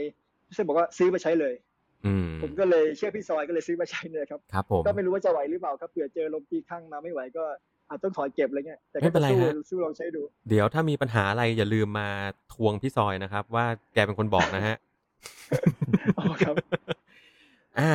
[0.53, 1.53] พี่ซอยบอกว่าซื้อมาใช้เลย
[2.05, 7.43] อืมผมก็เลยเชื่อพี่ซอยก็เลยซื้อมาใช้เนี่ยครับครับผมก็ไม่รู้ว่าจะไหวหรือเปล่าครับเผื่อเจอลมตีข้างมาไม่ไหวก็
[7.89, 12.10] อาจต้องถอยเก็บอะไรเงี้ยแต่ไม่ก็เป็นไรสู้ฮะสู้ลองใช้ดู เดี๋ยวถ้ามีปัญหาอะไรอย่าลืมมา
[12.53, 14.75] ทวงพี่ซอยนะครับ ว่าแกเป็นคนบอกนะฮะ
[16.17, 16.55] อ๋อครับ
[17.79, 17.91] อ่า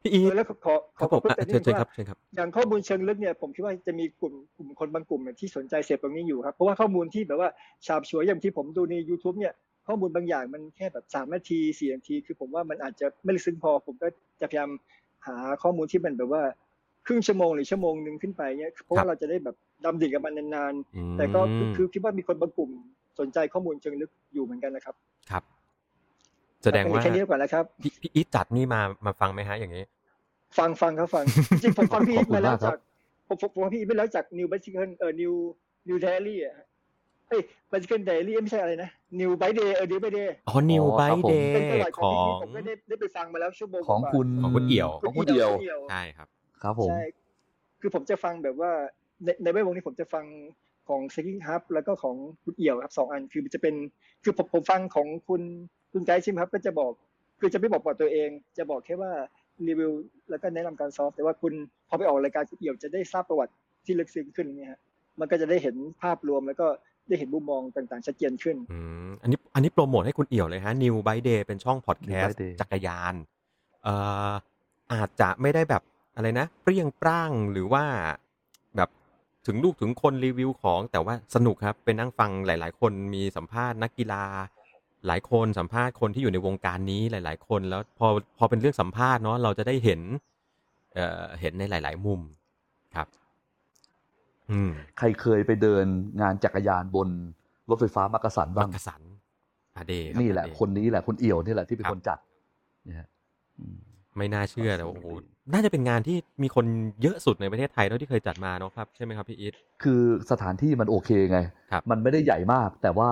[0.00, 7.50] พี่อีทแล้วขอขครัอบผมเพิ่มอะเติมนิเชิดญนึงว่าเชิญครับเชิญครับ อย่างข้อมูลเชิงลึกเนี่ยผมคิดว่าจะมีกลุ่มกลุ่มคนบางกลุ่มเนี่ยที่สนใจเสพตรงนี้อยู่ครับ เพราะว่าข้อมูลที่แบบว่า
[7.86, 9.54] ฉาบฉวยอย่างที่ผมดูใน YouTube เนี่ย
[9.86, 14.08] ข้อมูลบางอย่างมันแค่แบบสามนาทีสี่นาที คือผมว่ามันอาจจะไม่ลึกซึ้งพอ ผมก็
[14.40, 14.70] จะพยายาม
[15.26, 16.42] หาข้อมูลที่มันแบบว่า
[17.06, 22.70] ครึ่งชั่วโมงหรือชั่วโมงหนึ่งขึ้นไปเนี่ยเพราะครัว่าบเราจะได้แบบดำดิ่งกับมันนานอืมๆแต่ก็คือคือคิดว่ามีคนบางกลุ่ม
[23.20, 24.94] สนใจข้อมูลเชิงลึกอยู่เหมือนกันนะครับ
[25.30, 25.42] ครับ
[26.62, 29.84] แสดงว่าแค่นี้ก่อนนะครับพี่พี่อีทจัดนี่มามาฟังไหมฮะอย่างนี้
[30.58, 32.78] ฟังฟังครับฟัง จริงๆผมฟังพี่ขอีอบทคุณมาแล้วมากครัจาบก
[33.28, 35.34] ผมผมผมฟังพี่อีทมาแล้วจาก New Bicycle เอ่อ New
[35.88, 36.56] New Diary อะ
[37.34, 41.22] เอ้ย Bicycle Diary ไม่ใช่อะไรนะ New Bike Day เออ New Bike Day อ๋อ New อ๋อครับ By
[41.24, 45.50] ผม Day เป็นตลาดขของอพี่งผมก็ได้ได้ไปฟังมาแล้วชั่วโมงของกว่าคุณของคุณเอี่ยวของคุณเดียว
[45.90, 46.28] ใช่ครับ
[46.62, 47.04] ครับผมใช่
[47.80, 48.70] คือผมจะฟังแบบว่า
[49.24, 50.24] ในในเว็บวงนี้ผมจะฟัง
[50.88, 53.74] ของ s e k i n g Hub แล้วก็ของคุณเอี่ยวครับสองอันคือมันจะเป็น
[54.24, 55.42] คือผมผมฟังของคุณ
[55.92, 56.92] คุณไกด์ใช่ไหมครับก็จะบอก
[57.40, 59.12] คือจะไม่บอกว่าตัวเอง จะบอกแค่ว่า
[59.68, 59.92] รีวิว
[60.30, 61.52] แล้วก็แนะนำการซอฟต์แต่ว่าคุณ
[61.88, 63.52] พอไปออกรายการคุณเอี่ยวจะได้ทราบประวัติ
[63.84, 64.80] ที่ลึกซึ้งขึ้นอย่างเงี้ยฮะ
[65.20, 66.66] มันก็จะได้เห็นภาพรวมแล้วก็
[67.08, 73.14] ได้เห็นมุมมองต่างๆชัดเจนขึ้นอืมอันนี้อันนี้โปรโมทให้คุณเอี่ยวเลยฮะ New By Day เป็นช่องพอดแคส New ต์ by Day จักรยาน
[73.84, 73.94] เอ่
[74.28, 74.30] อ
[74.92, 75.82] อาจจะไม่ได้แบบ
[76.16, 77.84] อะไรนะ เปรี้ยงปร้างหรือว่า
[78.76, 78.88] แบบ
[79.46, 84.24] ถึงลูกถึงคนรีวิวของแต่ว่าสนุกครับ เป็นนั่งฟังหลาย ๆ คนมีสัมภาษณ์นักกีฬา
[85.06, 88.06] หลายคนสัมภาษณ์คนที่อยู่ในวงการนี้หลาย ๆ คนแล้วพอ
[88.38, 90.00] พอเป็นเรื่องสัมภาษณ์เนาะเราจะได้เห็น
[90.94, 92.20] เอ่อเห็นในหลาย ๆ มุม
[92.94, 93.23] ครับอืม
[94.98, 95.86] ใครเคยไปเดิน
[96.20, 97.08] งานจักรยานบน
[97.70, 99.02] รถไฟฟ้ามักกะสันบับ้างกกะสัน
[99.76, 102.18] อาเดย์ครับนี่แหละอาเดย์คนนี้แหละคนเอี่ยวนี่แหละที่เป็นครับคนจัด
[102.84, 103.08] เนี่ยฮะ
[103.58, 103.78] อืม
[104.16, 105.18] ไม่น่าเชื่อแต่ว่าสนุโอ้กโหดี
[105.52, 106.66] น่าจะเป็นงานที่มีคน
[107.02, 111.38] เยอะสุดในประเทศไทยเท่าที่เคยจัดมาเนาะครับ ใช่ไหมครับพี่อีทคือสถานที่มันโอเคไง
[111.72, 113.10] ครับมันไม่ได้ใหญ่มาก แต่ว่า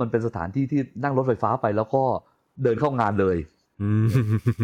[0.00, 2.02] มันเป็นสถานที่ที่นั่งรถไฟฟ้าไปแล้วก็
[2.62, 3.36] เดินเข้างานเลย
[3.82, 4.06] อืม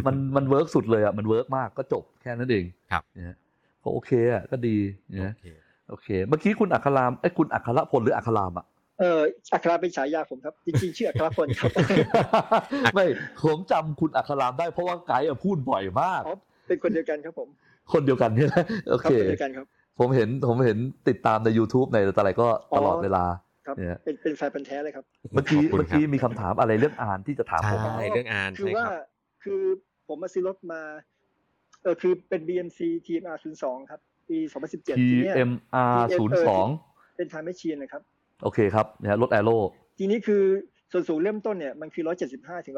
[0.06, 3.36] มันมัน work สุดเลยอะมัน work มากก็จบแค่นั้นเองครับเนี่ย
[3.82, 4.76] ก็โอเคอะก็ดี
[5.10, 5.34] เนี่ย
[5.88, 8.66] โอเคโอเค เมื่อกี้คุณอัครามเอ้ยคุณอัครพลหรืออัครามอะ
[9.00, 9.20] เออ
[9.54, 11.70] อัคราเป็นฉายาผมครับ จริงๆชื่ออัครพลครับ
[12.94, 13.06] ไม่
[13.44, 16.36] ผมจำคุณอัครามได้เพราะว่าไกด์อะพูดบ่อยมากอ๋อ
[16.68, 17.48] เป็นคนเดียวกันครับผม
[17.92, 19.66] คนเดียวกันเนี่ยนะโอเคครับคนเดียวกันครับ
[19.98, 23.24] ผมเห็นผมเห็นติดตามใน YouTube ในอะไรก็ตลอดอ๋อเวลา
[23.66, 29.04] ครับเนี่ยเป็นเป็นแฟนพันธุ์แท้เลยครับ เมื่อกี้ขอบคุณเมื่อกี้ครับมีคำถามอะไรเรื่องอ่านที่จะถามผมใช่เรื่องอ่านคือใช่ว่าครับ
[29.44, 29.62] คือ
[30.08, 30.80] ผมมาซื้อรถมา
[31.82, 35.96] เออคือเป็น BMC TMR 02ครับ ปี 2017ทีเนี้ย TMR
[36.56, 38.02] 02เป็นทางแมชชีนนะครับ
[38.42, 39.56] โอเคครับนะฮะรถแอโร่
[39.98, 40.42] ทีนี้คือ
[40.92, 42.74] ส่วนสูงเริ่มต้นเนี่ยมันคือ 175 ถึง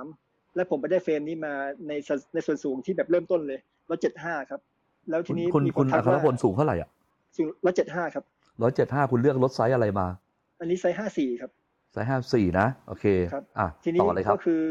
[0.00, 1.52] 183 แล้วผมไปได้เฟรมนี้มา
[1.88, 3.58] ในสในส่วนสูงที่แบบเริ่มต้นเลย
[4.04, 4.60] 175 ครับ
[5.10, 6.88] แล้วทีนี้คุณมีคุณทัอักครว่าพลสูงเท่าไหร่อะ
[7.36, 7.46] สูง
[7.80, 8.24] 175 ครับ
[8.68, 10.06] 175 คุณเลือกรถไซส์อะไรมา
[10.60, 11.50] อันนี้ไซส์ 54 ครับ
[11.92, 14.64] ไซส์ 54 นะ โอเคครับอะทีนี้ต่อเลยครับก็คือ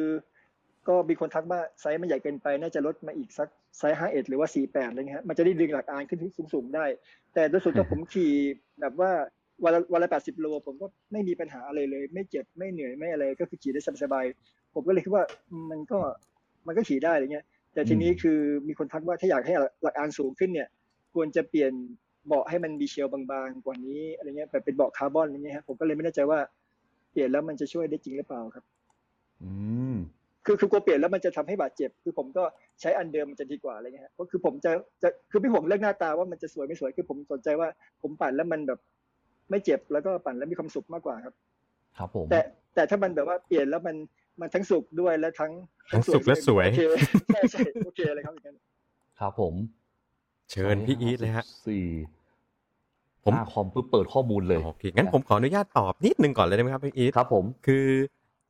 [0.88, 3.47] ก็มีคนทักว่าไซส์มันใหญ่เกินไป น่าจะลดมาอีกสัก
[3.78, 6.86] ไซส์51หรือว่า48อะไรเงี้ยฮะมันจะได้ดึงหลักอานขึ้นที่สูงๆได้
[7.34, 8.32] แต่โดยส่วนตัวผมขี่
[8.80, 9.12] แบบว่า
[9.63, 15.23] วันละวันละ80โลผมก็ไม่มีปัญหาอะไรเลย ไม่เจ็บไม่เหนื่อยไม่อะไรก็คือขี่ได้สบายๆผมก็เลยคิดว่า
[15.69, 16.00] มันก็
[16.67, 20.67] มันก็ขี่ได้อะไรเงี้ย แต่ทีนี้อืมคือมีคนทักว่าถ้าอยากให้หลักอานสูงขึ้นเนี่ย
[21.13, 21.71] ควรจะเปลี่ยน
[22.28, 26.39] เบาะให้มันดีเชลบางๆ กว่านี้อะไรเงี้ยแบบเป็นเบาะคาร์บอนอะไรเงี้ยฮะผมก็เลยไม่แน่ใจว่า
[27.12, 28.65] เปลี่ยนแล้วมันจะช่วยได้จริงหรือเปล่าครับ
[29.43, 29.52] อื
[29.93, 29.95] ม
[30.47, 32.43] คือคือกลัวเปลี่ยนแล้วมันจะทำให้บาดเจ็บ คือผมก็
[32.81, 34.71] ใช้อันเดิมมันจะดีกว่าอะไรเงี้ยฮะก็คือผมจะ
[35.03, 37.67] จะคือไม่ห่วงเรื่องหน้าตาว่ามันจะสวยไม่สวยคือผมสนใจว่า
[38.01, 38.79] ผมปั่นแล้วมันแบบ
[39.49, 41.33] ไม่เจ็บแล้วก็ปั่นแล้วมีความสุขมากกว่าครับ
[41.97, 42.39] ครับผมแต่
[42.75, 43.95] แต่ถ้ามันแบบว่าเปลี่ยนแล้วมัน
[44.39, 45.51] มันทั้งสุขด้วยและทั้ง
[45.91, 46.81] ทั้งสุขและสวยโอเค
[47.33, 48.57] ใช่ใช่โอเคเลยครับอย่างนั้น
[49.19, 49.53] ครับผม
[50.51, 51.86] เชิญพี่อีทเลยฮะสี่
[53.23, 57.86] ผมหน้าคอมเพื่อเปิดข้อมูลเลยโอเคงั้นผมขออนุญาตตอบนิดนึงก่อนเลยได้ไหมครับพี่อีทครับผมคือ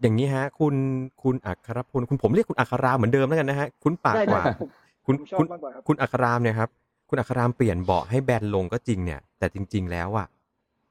[0.01, 0.75] อย่างนี้ฮะ คุณ
[1.23, 4.69] คุณอัครพลคุณผมเรียกคุณอัครามเหมือนเดิมแล้วกันนะฮะคุณปากได้กได้ว่าครับผม
[5.05, 6.69] คุณผมชอคุบณมากกว่าครับคุณอัครามเนี่ยครับ
[7.09, 10.27] คุณอัครามเปลี่ยนเบาะให้แบนลงก็จริงเนี่ย แต่จริง ๆ แล้วอะ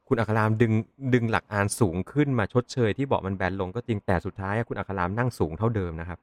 [0.09, 0.73] คุณอัครามดึง
[1.15, 6.19] ดึงหลักอานสูงขึ้นมาชดเชยที่เบาะมันแบนลงก็จริงแต่สุดท้ายอะคุณอัครามนั่งสูงเท่าเดิมนะครับ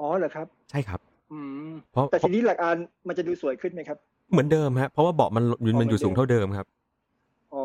[0.00, 1.00] อ๋อเหรอครับ ใช่ครับ
[1.32, 1.38] อื
[1.68, 2.76] มเพราะแต่ทีนี้หลักอาน
[3.08, 3.98] มันจะดูสวยขึ้นไหมครับ
[4.32, 5.44] เหมือนเดิมฮะเพราะว่าเบาะมัน
[5.80, 6.66] มันอยู่สูงเท่าเดิมครับ
[7.54, 7.64] อ๋อ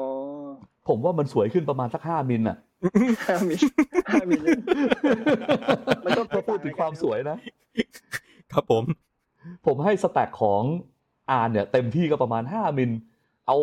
[0.88, 2.58] ผมว่ามันสวยขึ้นประมาณสักห้ามิลอะ
[3.26, 3.62] ห้ามิล
[4.10, 4.42] ห้ามิล
[6.06, 7.38] มันก็พอพูดถึงความสวยนะ
[8.54, 8.84] ครับผม
[9.66, 10.62] ผมให้สแต็กของ
[11.32, 12.92] อานเนี่ย เต็มที่ก็ประมาณ5มิล
[13.48, 13.58] เอา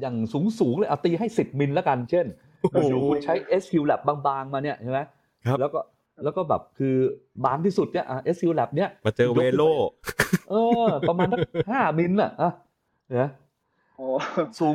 [0.00, 2.26] อย่างสูงสูงๆเลยเอาตีให้10มิลแล้วกัน เช่น
[2.60, 5.00] โอ้โหอยู่คุณใช้ SQ Lab บางๆ มาเนี่ยใช่ไหม
[5.46, 5.80] ครับแล้วก็
[6.24, 6.94] แล้วก็แบบคือ
[7.44, 9.62] บางที่สุดเนี่ยอะ SQ Lab เนี่ยมาเจอ Velo
[10.50, 10.54] เอ
[10.86, 12.52] อ ประมาณสักห้ามิลน่ะอะ
[13.20, 13.30] นะ
[13.96, 14.06] โอ้
[14.60, 14.74] สูง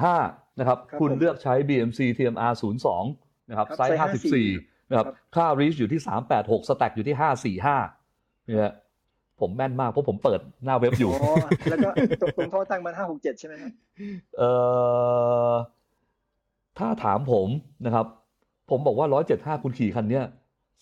[0.00, 2.52] 175 นะครับครับคุณผมเลือกใช้ BMC TMR
[3.00, 6.00] 02นะครับครับไซส์ไซส์54นะครับครับค่า reach อยู่ที่
[6.34, 7.16] 386สแต็กอยู่ที่
[7.62, 8.72] 545เนี่ย
[9.40, 11.34] ผมแม่นมากเพราะผมเปิดหน้าเว็บอยู่อ๋อ
[11.70, 13.70] แล้วก็ตรงตรงท่อตั้งมันห้าหกเจ็ดใช่ไหมครับ
[14.38, 14.50] เอ่
[15.50, 15.52] อ
[16.78, 17.48] ถ้าถามผม
[17.86, 18.06] นะครับ
[18.70, 19.06] ผมบอกว่า
[19.58, 20.24] 175คุณขี่คันเนี้ย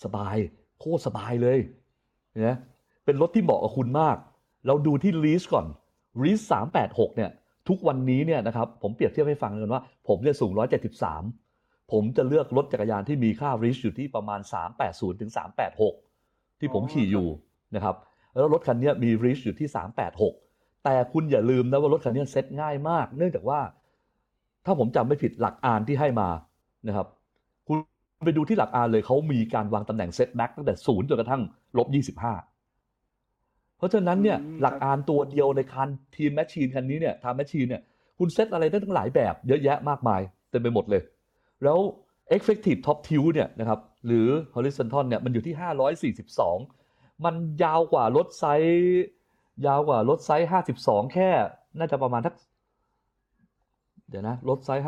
[0.04, 0.36] สบาย
[0.78, 1.58] โคตรสบายเลย
[2.46, 2.56] นะ
[3.04, 4.16] เป็นรถที่เหมาะกับคุณมาก
[4.66, 5.66] เราดูที่ lease ก่อน
[6.22, 6.44] lease
[6.80, 7.30] 386เนี่ย
[7.68, 10.52] ทุกวันนี้เนี่ยนะครับผมเปรียบเทียบให้ฟังกันว่า ผมเนี่ยสูง
[11.20, 14.40] 173 ผมจะเลือกรถจักรยานที่มีค่า reach อยู่ที่ประมาณ
[14.80, 15.30] 380ถึง
[15.94, 17.28] 386 ที่ผมขี่อยู่
[17.74, 17.96] นะครับ
[18.34, 19.68] แล้วรถคันนี้มี reach อยู่ที่
[20.26, 23.60] 386 แต่คุณอย่าลืมนะว่ารถคันนี้เซ็ตง่ายมาก เนื่องจากว่า
[24.64, 26.28] ถ้าผมจำไม่ผิดหลักอานที่ให้มา
[26.88, 27.06] นะครับ
[27.68, 27.76] คุณ
[28.24, 31.42] ไปดูที่หลักอานเลยเขามีการวางตำแหน่ง setback ตั้งแต่ศูนย์จนกระทั่ง
[31.78, 32.34] ลบยี่สิบห้า
[33.78, 37.82] เพราะฉะนั้นเนี่ยอืมหลักอานตัวเดียวในคัน Teammachine คันนี้เนี่ย Teammachine เนี่ย
[38.18, 41.02] คุณเซตอะไรได้ตั้งหลายแบบเยอะแยะมากมายเต็มไปหมดเลย
[41.64, 41.78] แล้ว
[42.36, 49.04] effective top tube เนี่ยนะครับหรือ horizontal เนี่ยมันอยู่ที่ 542 มันยาวกว่ารถไซส์
[49.66, 51.28] ยาวกว่ารถไซส์ 52 แค่
[51.78, 52.34] น่าจะประมาณสัก
[54.08, 54.84] เดี๋ยวนะรถไซส์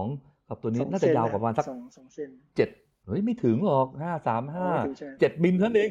[0.00, 2.68] 52 กับตัวนี้สองน่าจะเซยาวกว่าประมาณสักสองสองเส้นเจ็ด
[3.06, 5.90] เฮ้ยไม่ถึงหรอกห้าสามห้าอ๋อไม่ถึงใช่ไหมเจ็ดมิลเท่านั้นเอง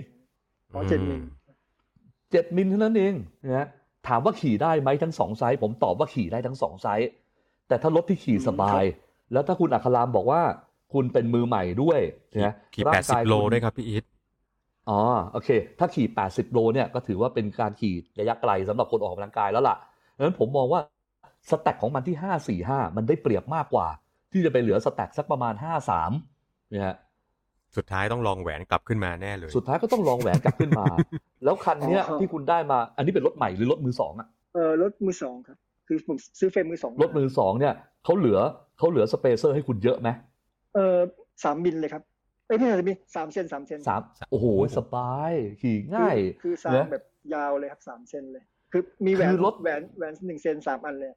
[0.74, 1.22] อ๋อเจ็ดมิล
[2.34, 3.14] เจ็ดมิลเท่านั้นเอง
[3.46, 3.68] นะฮะ
[4.08, 7.08] ถามว่าขี่ได้ไหมทั้งสองไซส์ผมตอบว่าขี่ได้ทั้งสองไซส์
[7.68, 8.84] แต่ถ้ารถที่ขี่สบาย
[9.34, 10.42] แล้วถ้าคุณอัครามบอกว่า
[10.94, 12.00] คุณเป็นมือใหม่ด้วย
[12.46, 14.04] นะขี่ร่าแปงดสิกาบยโลคุณด้วยครับพี่อีท
[14.90, 15.00] อ๋อ
[15.32, 19.78] โอเค ถ้าขี่ 80 โลเนี่ยก็ถือว่าเป็นการขี่ระยะไกลสำหรับคนออกกำลังกายแล้วล่ะ
[20.16, 20.82] ดังนั้นผมมองว่า
[21.50, 22.18] stack ของมันที่
[22.74, 23.88] 545 มันได้เปรียบมากกว่า
[24.32, 25.54] ที่จะไปเหลือ stack สักประมาณ
[26.12, 26.96] 53เนี่ยฮะ
[27.78, 30.86] สุดท้ายต้องลองแหวนกลับขึ้นมาแน่เลย สุดท้ายก็ต้องลองแหวนกลับขึ้นมา
[31.44, 35.58] แล้วคันเนี้ยที่คุณได้มา อันนี้เป็นรถใหม่หรือรถมือสองอะเออรถมือสองครับ
[35.88, 38.40] คือผมซื้อ frame มือสองรถมือสองเนี่ยเขาเหลือ
[38.78, 40.10] เขาเหลือ spacer ให้คุณเยอะไหม
[40.76, 40.98] เออ
[41.44, 42.04] สามมิลเลยครับ
[42.48, 44.46] เอ้ยไม่ใช่มิลสามเซนสามเซนสามโอ้โห
[44.78, 51.12] สบายขี่ง่าย คือคือสามนะแบบยาวเลยครับสามเซนเลย คือมีแหวนคือรถแหวนแหวนหนึ่งเซนสามอันเลย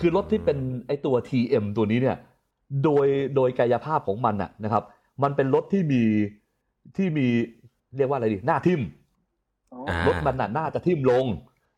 [0.00, 2.16] คือรถที่เป็นไอตัว TM ตัวนี้เนี่ย
[2.84, 4.84] โดยโดยกายภาพของมันน่ะนะครับ
[5.22, 6.02] มันเป็นรถที่มี
[6.96, 7.26] ที่มี
[7.96, 8.80] เรียกว่าอะไรดีหน้าทิ่ม
[9.72, 11.26] อ๋ออ่ารถมันน่ะหน้าจะทิ่มลง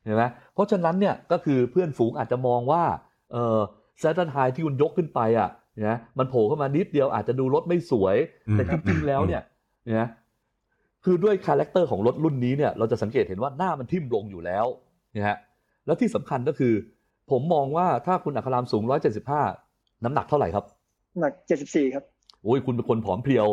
[0.04, 0.24] เห็นไหม
[0.54, 2.82] เพราะฉะนั้นเนี่ยก็คือเพื่อนฝูงอาจจะมองว่า
[3.32, 3.58] เออ
[3.98, 5.48] stack height ที่คุณยกขึ้นไปอะ
[5.88, 8.16] นะมันโผล่เข้ามานิดเดียวอาจจะดูรถไม่สวย
[8.48, 9.42] อืมแต่จริงๆแล้วเนี่ย
[9.98, 10.08] นะ
[11.04, 14.66] คือด้วย character ของรถรุ่นนี้เนี่ยเราจะสังเกตเห็นว่าหน้ามันทิ่มลงอยู่แล้ว
[15.14, 15.36] นะฮะ
[15.86, 16.74] แล้วที่สำคัญก็คือ
[17.30, 18.82] ผมมองว่าถ้าคุณอัครามสูง
[19.44, 20.64] 175 น้ำหนักเท่าไหร่ครับ
[21.20, 22.04] หนักเจ็ดสิบสี่ครับ
[22.42, 23.46] โอ้ยคุณเป็นคนผอมเพรียว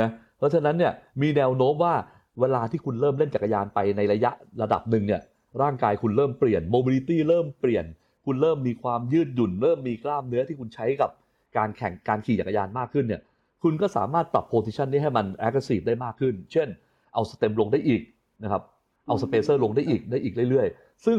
[0.00, 1.94] นะเพราะฉะนั้นเนี่ยมีแนวโน้มว่า
[2.40, 4.30] เวลาที่คุณเริ่มเล่นจักรยานไปในระยะ
[4.62, 5.20] ระดับหนึ่งเนี่ย
[5.62, 7.84] ร่างกายคุณเริ่มเปลี่ยน mobility เริ่มเปลี่ยน
[8.26, 11.10] คุณเริ่มมีความยืดหยุ่น เริ่มมีกล้ามเนื้อที่คุณใช้กับ
[11.56, 13.22] การแข่งการขี่จักรยานมากขึ้นเนี่ย
[13.62, 16.68] คุณก็สามารถปรับ position นี้ให้มัน aggressive ได้มากขึ้น เช่น
[17.14, 18.02] เอา stem ลงได้อีก
[18.42, 18.62] นะครับ
[19.08, 21.18] เอา spacer ลงได้อีกได้อีกเรื่อยๆ ซึ่ง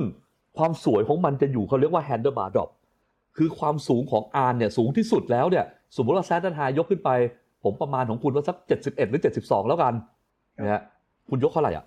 [0.58, 2.70] ความสวยของมันจะอยู่เขาเรียกว่า handlebar drop
[3.38, 5.66] คือความสูงของอานเนี่ยสูงที่สุดแล้วเนี่ย
[5.98, 7.10] สมมติว่าแซนตันไฮยกขึ้นไป
[7.64, 9.94] ผมประมาณของคุณว่าสัก71หรือ72แล้วกัน
[10.60, 10.82] นะฮะ
[11.30, 11.86] คุณยกเท่าไหร่อะ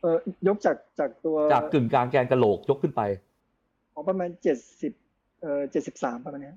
[0.00, 0.16] เออ
[0.48, 3.02] ยกจากจากตัวจากกึ่งกลางแกนกะโหลกยกขึ้นไป
[3.94, 4.92] อ๋อประมาณเจ็ดสิบ
[5.42, 6.52] เออเจ็ดสิบสามประมาณนี้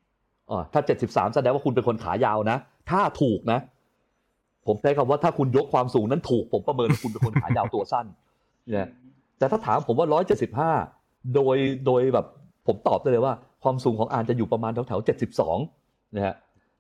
[0.50, 2.58] อ๋อถ้า73แสดงว่าคุณเป็นคนขายาวนะ
[2.90, 3.60] ถ้าถูกนะ
[4.68, 8.06] ผมใช้คำว่าถ้าคุณยกความสูงนั้นถูก ผมประเมินว่าคุณเป็นคนขายาวตัวสั้น
[8.74, 8.90] เนี่ย
[9.38, 10.08] แต่ถ้าถามผมว่า
[10.70, 12.26] 175โดยโดยแบบ
[12.68, 15.79] ผมตอบได้เลยว่า ความสูงของอานจะอยู่ประมาณแถวแถว72
[16.16, 16.36] นะฮะ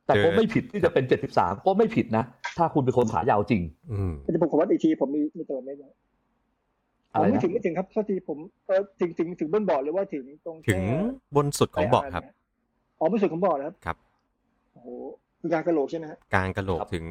[0.06, 2.24] แต่ก็ไม่ผิดที่จะเป็น73ก็ไม่ผิดนะ
[2.58, 3.62] ถ้าคุณเป็นคนขายาวจริง
[3.92, 5.90] อืมแต่ผมขอวัดอีกทีผมมีมีตัวเลขไว้
[7.12, 8.38] ผอะมไรไม่นะถึงไม่ถึงครับเท่าที่ผม
[8.68, 11.00] เออถึงถึงถึงบนบอร์ดหรือว่าถึงตรงถึงแค่
[11.36, 12.24] บนสุดของเบาะครับ
[13.00, 13.98] อ๋อบนสุดของเบาะนะครับครับ
[14.74, 14.88] โอ้โห
[15.40, 17.06] คือกลางกระโหลกใช่ไหมฮะกลางกระโหลกถึง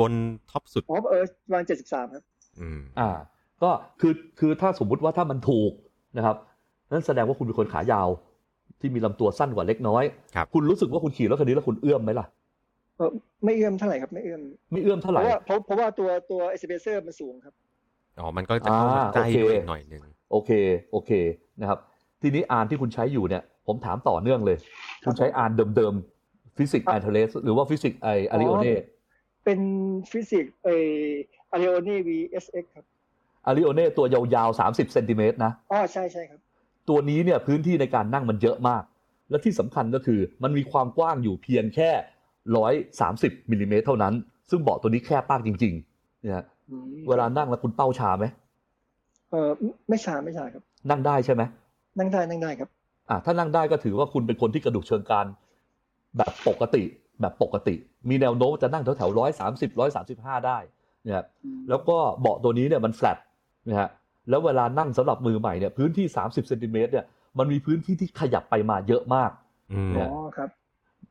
[0.00, 0.12] บน
[0.50, 2.24] top สุดอ๋อเออประมาณเจ็ดสิบสามครับ
[2.60, 3.10] อืม อ่า
[3.62, 5.72] ก็คือคือถ้าสมมุติว่าถ้ามันถูก
[6.16, 6.36] นะครับ
[6.90, 8.08] นั่นแสดงว่าคุณเป็นคนขายาว
[8.80, 12.26] ที่มีลำตัวสั้นกว่าเล็กน้อยครับคุณรู้สึกว่าคุณขี่รถคันนี้แล้วคุณเอื้อมไหมล่ะ
[12.96, 13.10] เออ
[13.44, 14.40] ไม่เอื้อมเท่าไหร่ครับไม่เอื้อม
[14.72, 17.54] ไม่เอื้อมเท่าไหร่เพราะว่าเพราะเพราะว่าตัวตัวเอ spacer มันสูงครับ
[18.18, 20.50] อ๋อมันก็จะเข้ามาอ่าใกล้โอเคด้วยหน่อยหนึ่งโอเค
[20.92, 21.10] โอเค
[21.60, 21.78] นะครับ
[22.22, 24.58] ทีนี้อานที่คุณใช้อยู่เนี่ย ผมถามต่อเนื่องเลย
[25.04, 28.74] คุณใช้อานเดิมๆ Fizik Antares หรือว่า Fizik ไอ Arione
[29.44, 29.60] เป็น
[30.12, 30.68] Fizik เอ
[31.52, 32.84] อ Arione VSX ครับ
[33.46, 36.40] Arione ตัวยาวๆ30เซนติเมตรนะอ๋อใช่ใช่ครับ
[36.88, 38.82] ตัวนี้เนี่ยพื้นที่ในการนั่งมันเยอะมาก
[39.30, 41.90] และที่สำคัญก็คือมันมีความกว้างอยู่เพียงแค่
[42.70, 44.14] 130มิลลิเมตรเท่านั้น
[44.50, 48.24] ซึ่งเบาะตัวนี้แคบมากจริงๆเนี่ยอืมเวลานั่งแล้วคุณเป้าชาไหม
[49.30, 49.48] เออ
[49.88, 51.42] ไม่ชาไม่ชาครับ นั่งได้ใช่ไหม
[51.98, 52.68] นั่งได้นั่งได้ครับ
[53.10, 55.26] อะถ้านั่งได้ก็ถือว่าคุณเป็นคนที่กระดูกเชิงกราน
[56.16, 56.82] แบบปกติ
[57.20, 57.74] แบบปกติ
[58.08, 60.58] มีแนวโน้มจะนั่งแถวแถวร้อยสามสิบร้อยสามสิบห้าได้
[61.04, 61.24] เนี่ย
[61.68, 63.18] แล้วก็เบาะตัวนี้เนี่ยมันแฟลต
[63.68, 63.88] นะฮะ
[64.28, 67.06] แล้วเวลานั่งสำหรับมือใหม่เนี่ยพื้นที่ 30เซนติเมตรเนี่ย
[67.38, 69.30] มันมีพื้นที่ที่ขยับไปมาเยอะมาก
[69.72, 70.48] อืมอ๋อครับ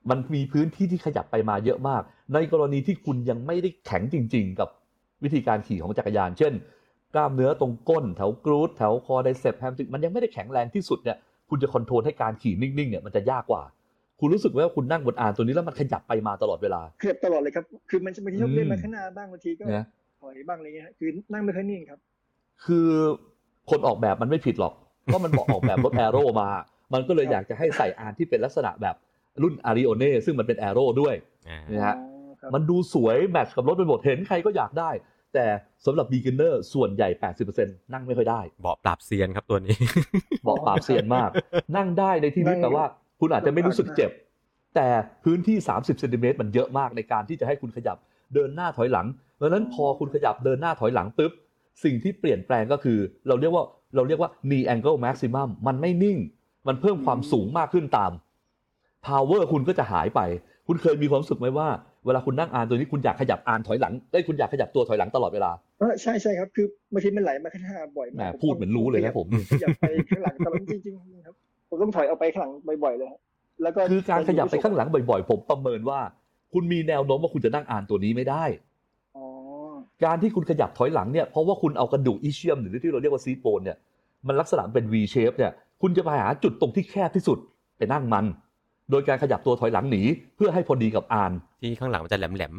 [0.10, 2.02] มันมีพื้นที่ที่ขยับไปมาเยอะมาก
[2.34, 4.70] ในกรณีที่คุณยังไม่ได้แข็งจริง ๆ กับ
[5.24, 6.54] วิธีการขี่ของจักรยาน เช่น
[7.14, 11.18] กล้ามเนื้อตรงก้นแถว glute แถว quadriceps hamstring มันยังไม่ได้แข็งแรงที่สุดเนี่ย
[11.50, 13.64] คุณจะ control ให้การขี่นิ่งๆเนี่ยมันจะยากกว่า
[14.20, 19.86] คุณรู้สึกไหมว่าคุณนั่งบนอานตัวนี้แล้วมันขยับไปมาตลอดเวลาเครียดตลอดเลยครับ คือมันจะบางทีชอบเลื่อนมาข้างหน้าบ้างบางทีก็นะ
[20.22, 22.00] ถอยบ้างอะไรเงี้ยฮะคือนั่งไม่ค่อยนิ่งครับ
[22.65, 22.88] คือ
[23.70, 24.74] คนออกแบบมันไม่ผิดหรอก
[25.06, 26.50] เพราะมันบอกออกแบบรถ aero มา
[26.93, 28.96] มันก็เลยอยากจะให้ใส่อานที่เป็นลักษณะแบบ
[29.41, 31.15] รุ่นอาริโอเน่ซึ่งมันเป็นแอโร่ด้วย
[31.50, 34.89] อ่านะฮะอ๋อครับมันดูสวยแมทช์กับรถไปหมดเห็นใครก็อยากได้
[35.34, 35.46] แต่
[35.86, 37.10] สำหรับ beginner ส่วนใหญ่
[37.48, 39.76] 80%นั่งไม่ค่อยได้ เบาะปราบเซียนครับตัวนี้
[40.48, 41.30] บอกปราบเซียนมาก
[41.78, 42.86] นั่งได้ในที่นี้แปลว่า
[43.20, 44.12] คุณอาจจะไม่รู้สึกเจ็บ
[44.76, 44.88] แต่
[45.24, 47.98] พื้นที่ 30เซนติเมตรมันเยอะมากในการที่จะให้คุณขยับ
[48.34, 51.32] เดินหน้าถอยหลังเพราะฉะนั้นพอคุณขยับเดินหน้าถอยหลังปุ๊บ
[51.84, 53.63] สิ่งที่เปลี่ยนแปลงก็คือเราเรียกว่า
[53.96, 56.18] เราเรียกว่า knee angle maximum มันไม่นิ่ง
[56.68, 58.12] มันเพิ่มความสูงมากขึ้นตาม
[59.06, 60.22] power คุณก็จะหายไป
[60.68, 61.68] คุณเคยมีความรู้สึกไหมว่า
[62.06, 69.28] เวลาคุณนั่งอ่านตัวนี้คุณอยากขยับอ่านถอยหลังเอ้ยคุณอยากขยับตัวถอยหลังตลอดเวลาเออใช่ใช่ครับคือบางทีมันไหลมาข้างหน้าบ่อยแหมมากพูดเหมือนรู้เลยนะผม
[69.62, 71.36] อยากไปข้างหลังตลอดจริงๆครับ
[71.70, 72.52] ผมต้องถอยออกไปข้างหลัง
[72.84, 73.20] บ่อยๆเลยฮะ
[73.63, 76.00] แล้วก็คือการขยับไปข้างหลังบ่อยๆ ผมประเมินว่า
[76.54, 78.67] คุณมีแนวโน้มว่าคุณจะนั่งอ่านตัวนี้ไม่ได้อ๋อ
[80.04, 83.78] การที่คุณขยับถอยหลังเนี่ยเพราะว่าคุณเอากระดูกอีเชียมหรือที่เราเรียกว่าซีโปนเนี่ย
[84.28, 87.38] มันลักษณะเป็น V shape เนี่ยคุณจะไปหาจุดตรงที่แคบที่สุด
[87.78, 88.26] ไปนั่งมัน
[88.92, 90.02] โดยการขยับตัวถอยหลังหนี
[90.36, 91.32] เพื่อให้พอดีกับอาน
[91.62, 92.54] ที่ข้างหลังมันจะแหลมแหลม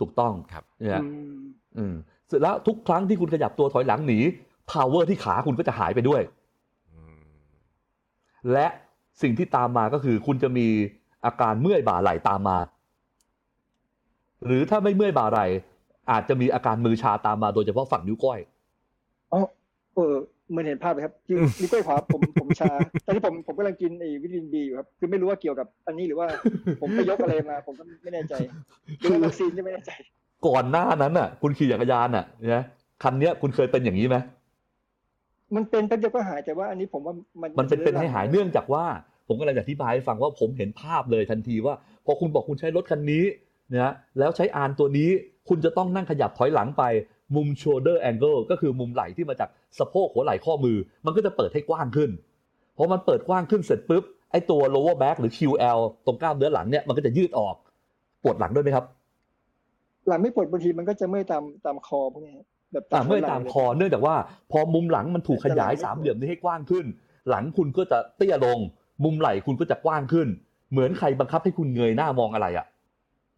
[0.00, 1.38] ถูกต้องครับเนี่ยอืม
[1.76, 1.94] อืม
[2.28, 4.18] เสร็จแล้วทุกครั้งที่คุณขยับตัวถอยหลังหนี
[4.72, 7.18] power ที่ขาคุณก็จะหายไปด้วยๆอืม
[8.52, 8.66] และ
[9.22, 10.66] สิ่งที่ตามมาก็คือคุณจะมี
[11.24, 12.58] อาการเมื่อยบ่าไหล่ตามมา
[14.46, 15.46] หรือถ้าไม่เมื่อยบ่าไหล่
[16.10, 18.38] อาจจะมีอาการมือชาตามมาโดยเฉพาะฝั่งนิ้วก้อย
[19.32, 19.40] อ๋อ
[19.94, 20.14] เออ
[20.50, 22.72] เหมือนเห็นภาพเลยครับคือนิ้วก้อยขวาผมผมชา
[23.04, 26.26] ตอนที่ผมผมกำลังกินไอ้วิตามินบีอยู่ครับคือไม่รู้ว่าเกี่ยวกับอันนี้หรือว่า
[26.80, 28.34] ผมไปยกอะไรมา ผมก็ไม่แน่ใจ
[28.98, 29.92] หรือว่าวัคซีนก็ไม่แน่ใจ
[30.46, 32.64] ก่อนหน้านั้นน่ะ คุณขี่จักรยานน่ะนะ
[33.02, 34.16] คันเนี้ยคุณเคยเป็นอย่างนี้ไหม
[35.54, 38.84] มันเป็นแป๊บเดียวก็หายแต่ว่าอันนี้ผมว่ามันมันเป็นเป็นให้หายเนื่องจากว่า
[39.28, 41.74] ผมกำลังจะอธิบายให้ฟังว่าผมเห็นภาพเลยทันทีว่า
[42.06, 43.24] พอคุณบอกคุณใช้รถคันนี้
[43.74, 45.10] นะแล้วใช้อานตัวนี้
[45.48, 46.82] คุณจะต้องนั่งขยับถอยหลังไป
[47.36, 52.10] มุม shoulder angle ก็คือมุมไหล่ที่มาจากสะโพกหัวไหล่ข้อมือ มันก็จะเปิดให้กว้างขึ้น
[52.76, 57.54] พอมันเปิดกว้างขึ้นเสร็จปุ๊บไอ้ตัว lower back หรือ QL ตรงกล้ามเนื้อหลังเนี่ยมันก็จะยืดออก
[58.22, 58.84] ปวดหลังด้วยไหมครับ
[60.08, 64.14] หลังไม่ปวดบางทีมันก็จะเมื่อยตามตามคอพวกนี้ฮะแบบอ่าเมื่อยตามหัวไหล่คอเนื่องจากว่า
[64.52, 66.84] พอมุมหลังมันถูกขยายสามเหลี่ยมนี้ให้กว้างขึ้น
[67.30, 68.58] หลังคุณก็จะเตี้ยลง
[69.04, 70.28] มุมไหล่คุณก็จะกว้างขึ้น
[70.70, 72.66] เหมือนใครบังคับให้คุณเงยหน้ามองอะไรอะ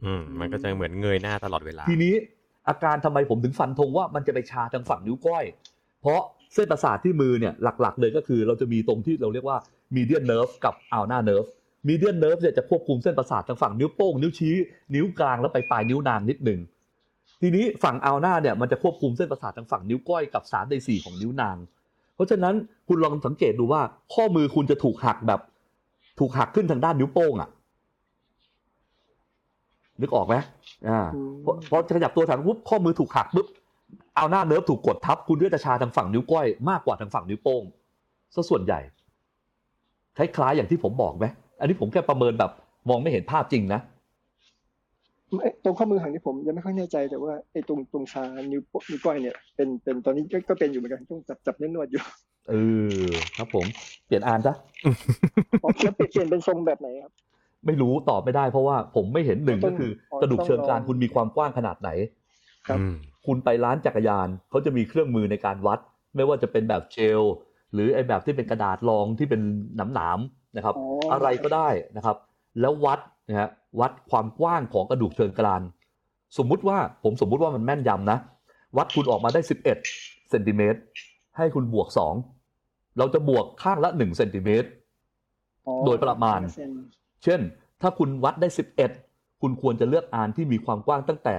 [0.04, 2.14] อืมมันก็จะเหมือนเงยหน้าตลอดเวลา ทีนี้
[2.68, 5.44] อาการทำไมผมถึงฟันธงว่ามันจะไปชาทางฝั่งนิ้วก้อย
[6.02, 6.20] เพราะ
[6.54, 9.58] เส้นประสาทที่มือเนี่ยหลัก ๆ เลยก็คือเราจะมีตรงที่เราเรียกว่า
[9.94, 11.48] median nerve กับ ulnar nerve
[11.88, 14.54] median nerve เนี่ยจะควบคุมเส้นประสาททางฝั่งนิ้วโป้งนิ้วชี้
[14.94, 16.60] นิ้วกลางแล้วไปปลายนิ้วนางนิดหนึ่ง
[17.40, 21.56] ทีนี้ฝั่ง ulnar เนี่ยมันจะควบคุมเส้นประสาททางฝั่งนิ้วก้อยกับ3ใน4ของนิ้วนาง
[22.14, 22.54] เพราะฉะนั้น
[22.88, 23.82] คุณลองสังเกตดูว่า
[24.14, 25.40] ข้อมือคุณจะถูกหักแบบ
[26.18, 27.50] ถูกหักขึ้นทางด้านนิ้วโป้งอะ
[30.00, 30.34] นึกออกไหม
[30.88, 33.46] อ่าอืมพอพอขยับตัวถางปุ๊บข้อมือถูกหักปุ๊บ
[34.16, 37.62] เอาหน้าเนิร์ฟถูกกดทับคุณก็จะชาทางฝั่งนิ้วก้อยมากกว่าทางฝั่งนิ้วโป้ง
[38.34, 38.80] ซะส่วนใหญ่
[40.16, 41.26] คล้ายๆอย่างที่ผมบอกไหม
[41.60, 42.50] อันนี้ผมแค่ประเมินแบบ
[42.88, 43.80] มองไม่เห็นภาพจริงนะ
[45.40, 52.02] เอ้ยตรงข้อมือหักนี่ผมยังไม่ค่อยแน่ใจแต่ว่าไอ้ตรงตรงชานิ้วโป้นิ้วก้อยเนี่ยเป็นเป็นตอนนี้ก็ก็เป็นอยู่เหมือนกันต้องจับจับนวดๆอยู่
[52.48, 52.54] เอ
[53.06, 53.66] อครับผม
[54.06, 54.54] เปลี่ยนอ่านซะ
[55.62, 57.12] อ๋อแล้วเปลี่ยนเปลี่ยนเป็นทรงแบบไหนครับ
[57.66, 61.90] ไม่รู้ตอบไม่ได้เพราะว่าผมไม่เห็นหนึ่งต้ก็องคืออ๋อกระดูกเชิงกรานต้องลองคุณมีความกว้างขนาดไหน
[62.68, 62.94] ครับอืม
[63.26, 65.78] คุณไปร้านจักรยานเขาจะมีเครื่องมือในการวัด
[66.16, 67.20] ไม่ว่าจะเป็นแบบเจล
[67.72, 69.40] หรือไอ้แบบที่เป็นกระดาษรองที่เป็น
[69.94, 72.16] หนามๆนะครับอ๋ออะไรก็ได้นะครับ
[72.60, 73.48] แล้ววัดนะฮะ
[73.80, 75.62] วัดความกว้างของกระดูกเชิงกราน
[76.38, 78.18] สมมุติว่าผมสมมุติว่ามันแม่นยำนะ
[78.76, 79.62] วัดคุณออกมาได้11
[80.30, 80.80] เซนติเมตร
[81.36, 81.88] ให้คุณบวก
[82.42, 84.68] 2เราจะบวกข้างละ1เซนติเมตร
[85.66, 86.40] อ๋อโดยประมาณ
[87.24, 88.90] เส้นเช่น ถ้าคุณวัดได้สิบเอ็ด
[89.42, 91.36] คุณควรจะเลือกอานที่มีความกว้างตั้งแต่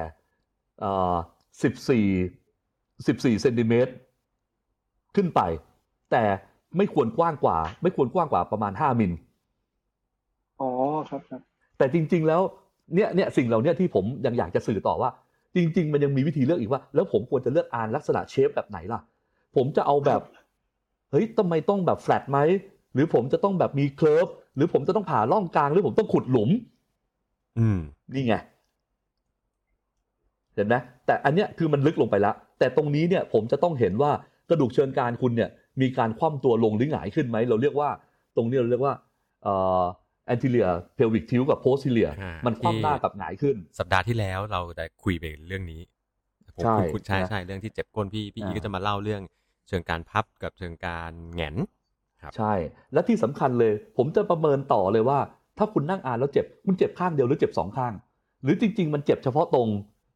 [1.64, 2.06] สิบสี่
[3.08, 3.92] สิบสี่เซนติเมตร
[5.16, 5.42] ขึ้นไป
[6.12, 6.24] แต่
[6.78, 9.12] ไม่ควรกว้างกว่า ไม่ควรกว้างกว่าประมาณห้ามิล
[10.62, 10.72] อ๋อ
[11.10, 11.42] ครับครับ
[11.78, 12.42] แต่จริง ๆ แล้ว
[12.96, 15.10] เนี่ยเนี่ยสิ่งเหล่านี้ที่ผมยังอยากจะสื่อต่อว่า
[15.56, 19.02] จริง ๆ มันยังมีวิธีเลือกอีกว่า แล้วผมควรจะเลือกอานลักษณะเชฟแบบไหนล่ะ
[19.56, 20.22] ผมจะเอาแบบ
[21.12, 22.40] เฮ้ยทำไมต้องแบบแฟลตไหม
[22.94, 26.50] หรือผมจะต้องแบบมีเคลิร์ฟห รือผมจะต้องผ่าร่องกลางหรือผมต้องขุดหลุม
[27.60, 27.80] อืม
[28.14, 28.36] นี่ไง
[30.56, 34.12] เห็นไหมแต่อันเนี้ยคือมันลึกลงไปแล้ว แต่ตรงนี้เนี่ย ผมจะต้องเห็นว่า
[34.50, 35.50] กระดูกเชิงกรานคุณเนี่ย
[35.82, 37.90] มีการคว่ำตัวลงหรือหงายขึ้นไหม เราเรียกว่า
[38.36, 38.94] ตรงนี้เราเรียกว่า
[39.44, 39.84] เอ่อ
[40.34, 45.82] anterior pelvic tilt กับ posterior อ่ามันคว่ำหน้ากับหงายขึ้น สัปดาห์ที่แล้วเราได้คุยไปเรื่องนี้
[46.56, 49.22] ผมใช่คุณคุณใช่นะใช่เรื่องที่เจ็บก้นพี่พี่อีอ่าก็จะมาเล่าเรื่อง
[49.68, 51.70] เชิงการพับกับเชิงการแหงนครับ
[52.38, 52.54] ใช่
[52.94, 55.20] และที่สำคัญเลย ผมจะประเมินต่อเลยว่า
[55.58, 57.94] ถ้าคุณนั่งอ่านแล้วเจ็บ คุณเจ็บข้างเดียวหรือเจ็บสองข้าง
[58.44, 59.68] หรือจริง ๆ มันเจ็บเฉพาะตรง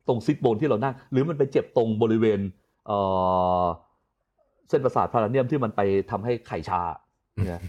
[0.07, 2.39] ตรงซิกโบนที่เรานั่ง หรือมันไปเจ็บตรงบริเวณ
[2.87, 2.97] เอ่
[3.63, 3.65] อ
[4.69, 6.81] เส้นประสาทพาราเนียมที่มันไปทำให้ไข่ชา
[7.47, 7.61] เนี่ย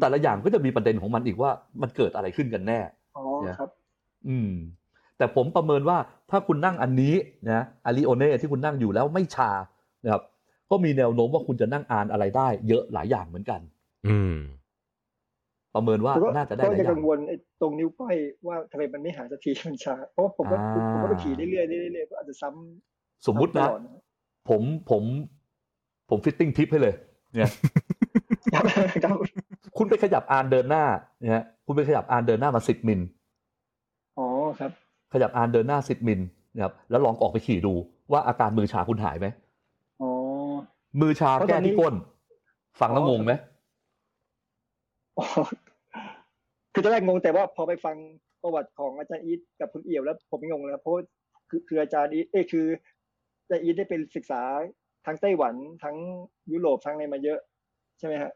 [0.00, 1.50] แต่ละอย่างก็จะมีประเด็นของมันอีกว่า
[1.82, 2.80] มันเกิดอะไรขึ้นกันแน่
[3.16, 3.70] อ๋อเนี่ยครับ
[4.28, 4.52] อืม
[5.18, 5.98] แต่ผมประเมินว่า
[6.30, 7.14] ถ้าคุณนั่งอันนี้
[7.50, 9.50] นะอาริโอเน่ที่คุณนั่งอยู่แล้วไม่ชา
[10.04, 10.22] นะครับ
[10.70, 13.60] ก็มีแนวโน้มว่าคุณจะนั่งอ่านอะไรได้ เยอะหลายอย่างเหมือนกัน
[14.08, 14.36] อืม
[15.74, 23.80] ประเมินว่าแต่ก็น่าจะได้ก็หลายจะอย่ากังงวลไอ้ตรงนิ้วก้อยว่าทำไมมันไม่หายสักทีมันชาเพราะว่าผมก็อ่าผมก็ไปขี่เรื่อยๆเรื่อยๆเรื่อยๆก็อาจจะซ้ำสมมุติซ้ำนะตลอด
[24.48, 25.02] ผมผม
[26.10, 26.94] ผม fitting tip ให้เลย
[27.36, 27.52] เนี่ย
[28.54, 28.64] ครับ
[29.04, 29.16] ครับ
[29.78, 30.84] คุณไปขยับอานเดินหน้า
[31.18, 33.00] เนี่ยคุณไปขยับอานเดินหน้ามาสิบมิล
[34.18, 34.26] อ๋อ
[34.60, 34.70] ครับ
[35.12, 36.20] ขยับอานเดินหน้าสิบมิล
[36.54, 37.74] นะครับแล้วลองออกไปขี่ดู
[38.12, 39.49] ว่าอาการมือชาคุณหายไหมอ๋อ
[41.00, 41.94] มือชาเพราะแก้ตอนนี้ที่ก้น
[42.80, 43.32] ฟังแล้วอ๋องงไหม
[45.18, 45.26] อ๋อ
[46.72, 47.96] คือตอนแรกงงแต่ว่าพอไปฟัง
[48.42, 51.02] ประวัติของอาจารย์อีทกับคุณเอี่ยวแล้ว ผมไม่งงเลยครับเพราะว่า
[51.48, 52.66] คือคืออาจารย์อีทเอ้ยคือ
[53.42, 54.42] อาจารย์อีทได้เป็นศึกษา
[55.06, 55.96] ทั้งไต้หวันทั้ง
[56.52, 57.38] ยุโรปทั้งอะไรมาเยอะ
[57.98, 58.32] ใช่ไหมฮะ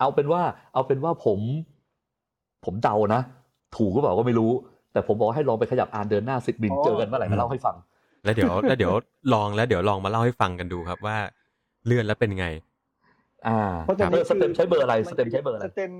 [0.00, 0.42] เอาเป็นว่า
[0.74, 1.40] เอาเป็นว่าผม
[2.64, 3.20] ผมเดานะ
[3.76, 4.50] ถูกก็บอกก็ไม่รู้
[4.92, 7.76] แต่ผมบอกให้ลองไปขยับอานเดินหน้าสิบมิลอ๋อเจอกันเมื่อไหร่มาเล่าให้ฟัง
[8.24, 8.92] แล้วเดี๋ยว แล้วเดี๋ยว
[9.34, 11.16] ลองแล้วเดี๋ยวลองมาเล่าให้ฟังกันดูครับว่า
[11.86, 12.46] เลื่อนแล้วเป็นไง
[13.46, 15.92] อ่าเพราะตอนเอนี้อสเต็มใช้เบอร์อะไรสเต็มใช้เบอร์อะไรสเต็ม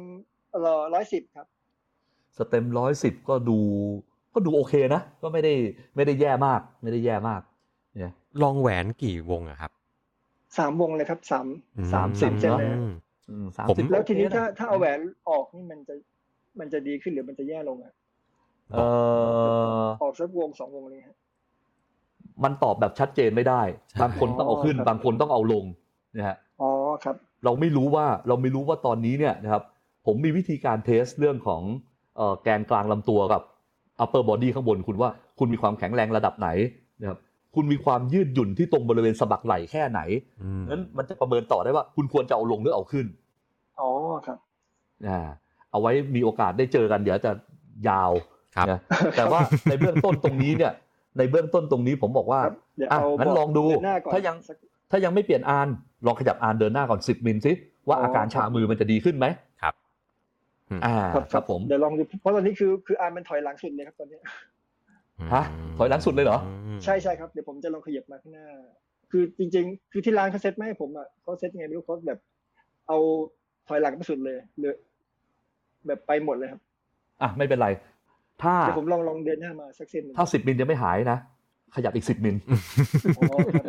[0.94, 1.46] ร้อยสิบครับ
[2.38, 3.58] สเต็มร้อยสิบก็ดู
[4.34, 5.54] ก็ดูโอเคนะ ก็ไม่ได้
[5.96, 7.40] ไม่ได้แย่มาก ไม่ได้แย่มาก
[8.00, 9.70] เนี่ย ลองแหวนกี่วงอะครับ
[10.58, 11.46] สามวงเลยครับสาม
[11.78, 12.92] อืสามสิบเซนเนาะเลยอืม
[13.30, 15.94] อืมสามผมสิบแล้วทีนี้โอเคะถ้าถ้าเอาแหวนออกนี่มันจะ
[16.60, 17.92] มันจะดีขึ้นหรือมันจะแย่ลงอะ
[18.72, 18.78] เอ
[19.82, 21.16] อออกสักวงสองวงเลยฮะ
[22.44, 25.64] มันตอบแบบชัดเจนไม่ได้ใช่บางคนต้องเอาขึ้นอ๋อครับบางคนต้องเอาลง
[26.16, 26.70] นะฮะอ๋อ
[27.04, 29.62] ครับ เราไม่รู้ว่าเราไม่รู้ว่าตอนนี้เนี่ยนะครับ
[30.06, 31.62] ผมมีวิธีการเทสเรื่องของ
[32.16, 33.42] เอ่อแกนกลางลำตัวกับ
[34.02, 36.48] upper body ข้างบนคุณว่าคุณมีความแข็งแรงระดับไหน
[37.00, 37.18] นะครับ
[37.54, 40.00] คุณมีความยืดหยุ่นที่ตรงบริเวณสะบักไหล่แค่ไหน
[40.42, 43.06] อืมนั้นมันจะประเมินต่อได้ว่า คุณควรจะเอาลงหรือเอาขึ้น
[43.80, 43.90] อ๋อ
[44.26, 44.38] ครับ
[45.08, 45.20] อ่า
[45.70, 47.32] เอาไว้มีโอกาสได้เจอกันเดี๋ยวจะ
[47.88, 48.12] ยาว
[48.56, 48.80] ครับนะ
[49.16, 50.72] แต่ว่าในเบื้องต้นตรงนี้เนี่ย
[51.18, 54.56] ในเบื้องต้นตรงนี้ผมบอกว่าครับเดี๋ยวอะเอางั้นลองดูเนหน้าก่อนถ้ายังสัก
[54.90, 55.68] ถ้ายังไม่เปลี่ยนอาน
[56.06, 57.52] ลองขยับอานเดินหน้าก่อนสิบมิลสิ
[57.88, 59.26] ว่าอ๋อออาการชามือมันจะดีขึ้นไหม
[59.62, 59.74] ครับ
[60.84, 64.18] อ่าครับครับผมเดี๋ยวลองดูเพราะตอนนี้คือคืออ่านมันถอยหลังสุดเลยครับตอนนี้
[65.34, 65.44] ฮะ
[65.78, 66.38] ถอยหลังสุดเลยเหรอ
[66.76, 68.46] มใช่ใช่ครับเดี๋ยวผมจะลองขยับมาข้างหน้า
[69.10, 72.18] คือจริง ๆ คือที่ร้านเขาเซ็ตมาให้ผมอะเขาเซ็ตยังไงไม่รู้เขาแบบ
[72.88, 72.98] เอา
[73.68, 74.76] ถอยหลังไปสุดเลยเลย
[75.86, 76.60] แบบไปหมดเลยครับ
[77.22, 77.68] อะไม่เป็นไร
[78.42, 81.18] ถ้าเดี๋ยวผมลองลองเดินหน้ามาสักเส้นหนึ่งถ้าสิบมิลยังไม่หายนะ
[81.74, 82.36] ขยับอีกสิบมิล
[83.18, 83.64] อ๋อครับ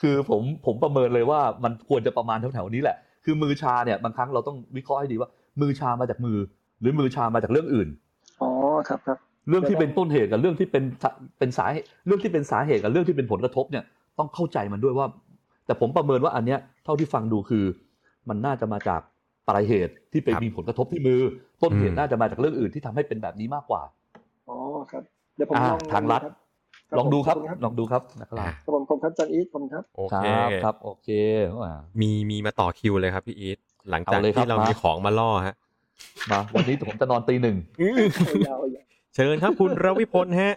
[0.00, 5.28] คือผมผมประเมินเลยว่ามันควรจะประมาณแถวๆนี้แหละ คือมือชาเนี่ยบางครั้งเราต้องวิเคราะห์ให้ดีว่า
[5.60, 6.38] มือชามาจากมือ
[6.80, 7.88] หรือมือชามาจากเรื่องอื่น
[8.42, 8.50] อ๋อ
[8.88, 9.18] ครับครับ
[9.48, 13.84] เรื่องที่เป็นต้นเหตุกับเรื่องที่เป็นสาเป็นสาเหตุเรื่องที่เป็นสาเหตุกับเรื่องที่เป็นผลกระทบเนี่ย
[14.18, 15.06] ต้องเข้าใจมันด้วยว่า
[15.66, 17.64] แต่ผมประเมินว่าอันเนี้ยเท่าที่ฟังดูคือ
[18.28, 19.00] มันน่าจะมาจาก
[19.48, 21.20] ปลายเหตุที่ไปครับมีผลกระทบที่มือ
[21.64, 23.82] ต้นเหตุอืมน่าจะมาจากเรื่องอื่นที่ทำให้เป็นแบบนี้มากกว่า
[24.48, 24.56] อ๋อ
[24.92, 25.02] ครับ
[25.36, 26.34] เดี๋ยวผมอ่าลองทางลัดครับ
[26.98, 31.08] ลองดูครับขณลองดูครับนะครับอะครับผมผมครับอาจันอีทผมครับโอคเครับครับโอเค
[31.62, 33.58] อ่ามีมีมาต่อคิวเลยครับพี่อีท
[33.90, 35.54] หลังจากเอาเลยครับที่เรามามีของมาล่อฮะ
[36.30, 37.56] มาวันนี้ผมจะนอนตีหนึ่ง
[38.46, 38.84] ยาวๆยาว
[39.14, 40.54] เชิญครับคุณรวิพลฮะ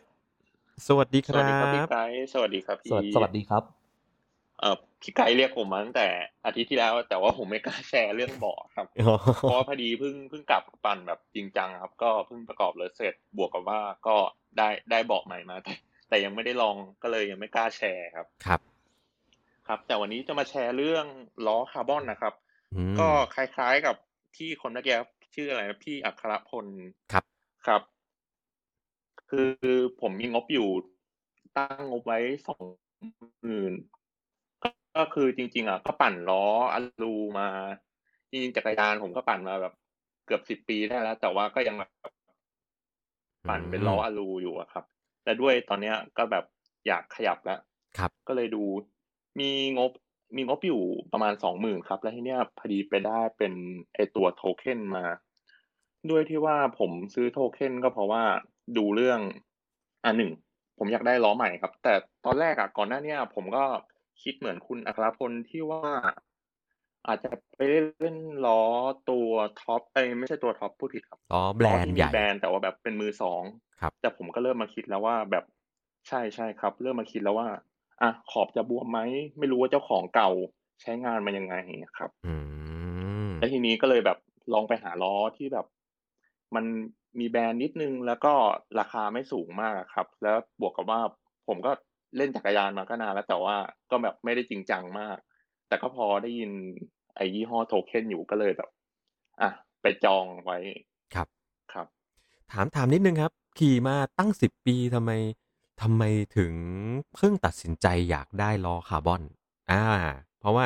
[0.88, 3.77] สวัสดีคสวัสรัดีครับพี่บไกด์สวัสดีครับพี่สวัสสวัสดีครับ
[4.60, 6.08] เอ่อพี่ไกด์เรียกผมมาตั้งแต่
[6.46, 14.16] อาทิตย์ที่แล้ว แต่ว่าผมไม่กล้าแชร์เรื่องเบาะครับอ๋อเพราะว่าพอดีเพิ่งเพิ่งกลับปั่นแบบจริงจังครับ ก็เพิ่งประกอบรถเสร็จบวกกับว่าก็
[14.58, 15.74] ได้ได้เบาะใหม่มาแต่
[16.10, 18.62] แต่ยังไม่ได้ลองก็เลยยังไม่กล้าแชร์ครับครับ
[19.68, 21.06] ครับ แต่วันนี้จะมาแชร์เรื่อง
[21.48, 22.34] ล้อคาร์บอนนะครับ
[22.76, 23.96] อืมก็คล้ายๆกับ
[24.38, 24.98] ที่คนเมื่อกี้
[25.36, 26.66] ชื่ออะไรนะพี่อัครพล
[27.12, 27.24] ครับ
[27.68, 27.82] ครับ
[29.30, 29.50] คือ
[30.02, 30.70] ผมมีงบอยู่
[31.58, 32.64] ตั้งงบไว้สอง
[33.42, 33.74] หมื่น
[34.96, 37.48] ก็คือจริง ๆอะก็ปั่นล้ออลูมา
[38.30, 39.74] จริงๆจักรยานผมก็ปั่นมาแบบ
[40.26, 41.92] เกือบสิบปีได้แล้ว แต่ว่าก็ยังแบบ
[43.50, 44.86] ปั่นเป็นล้ออลูอยู่อะครับ
[45.24, 46.46] แต่ด้วยตอนเนี้ยก็แบบ
[46.88, 47.60] อยากขยับแล้ว
[47.98, 48.64] ครับ ก็เลยดู
[49.40, 49.92] มีงบ
[50.36, 50.82] มีงบอยู่
[51.12, 53.54] ประมาณสองหมื่นครับ แล้วทีเนี้ยพอดีไปได้เป็น
[53.96, 55.06] ไอตัวโทเค็นมา
[56.10, 58.24] ด้วยที่ว่าผมซื้อโทเค็นก็เพราะว่า
[58.78, 59.20] ดูเรื่อง
[60.04, 60.32] อ่าหนึ่ง
[60.78, 61.94] ผมอยากได้ล้อใหม่ครับ แต่
[62.26, 63.64] ตอนแรกอะก่อนหน้าเนี้ยผมก็
[64.24, 65.94] คิดเหมือนคุณอัครพลที่ว่า
[67.08, 67.60] อาจจะไป
[68.00, 68.62] เล่นล้อ
[69.10, 69.30] ตัว
[69.62, 73.44] ท็อปเอ้ยไม่ใช่ตัวท็อปพูดผิดครับอ๋อแบรนด์ที่ใหมีญ่แบรนด์แต่ว่าแบบเป็นมือสอง
[73.82, 75.44] ครับ แต่ผมก็เริ่มมาคิดแล้วว่าแบบ
[76.08, 77.48] ใช่ใช่ครับ เริ่มมาคิดแล้วว่า
[78.02, 79.00] อะขอบจะบวมไหม
[79.40, 80.30] ไม่รู้ว่าเจ้าของเก่า
[80.82, 81.56] ใช้งานมันยังไง
[81.98, 82.34] ครับ อื
[83.26, 84.18] มแล้วทีนี้ก็เลยแบบ
[84.54, 85.66] ลองไปหาล้อที่แบบ
[86.56, 86.66] มัน
[87.20, 88.34] มีแบรนด์นิดนึงแล้วก็
[88.80, 91.02] ราคาไม่สูงมากครับ แล้วบวกกับว่า
[91.48, 91.72] ผมก็
[92.18, 93.56] เล่นจักรยานมาก็นานแล้ว แต่ว่า
[93.92, 95.18] ก็แบบไม่ได้จริงจังมาก
[95.68, 96.52] แต่ก็พอได้ยิน
[97.16, 98.70] ไอ้ยี่ห้อโทเค็นอยู่ก็เลยแบบ
[99.42, 99.50] อะ
[99.82, 100.58] ไปจองไว้
[101.16, 101.28] ครับ
[101.74, 101.88] ครับ
[102.52, 105.12] ถามถามนิดนึงครับ ขี่มาตั้งสิบปีทำไม
[105.82, 106.04] ทำไม
[106.38, 106.54] ถึง
[107.16, 109.22] เพิ่งตัดสินใจอยากได้ล้อคาร์บอน
[109.72, 109.84] อ่า
[110.40, 110.66] เพราะว่า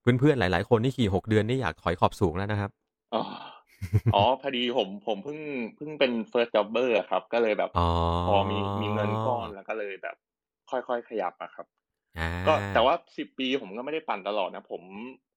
[0.00, 2.70] เพื่อนๆหลาย ๆ คนที่ขี่หกเดือนนี่อยากถอยขอบสูงแล้วนะครับ
[3.14, 3.22] อ๋อ
[4.14, 5.38] อ๋อพอดีผมผมเพิ่ง
[5.76, 7.88] เพิ่งเป็น first jobber อะครับ ก็เลยแบบอ๋อ
[8.28, 10.16] พอมีมีเงินก้อนแล้วก็เลยแบบ
[10.72, 11.66] ค่อยๆขยับอะครับ
[12.18, 14.82] อ่าก็แต่ว่าสิบปีผมก็ไม่ได้ปั่นตลอดนะ ผม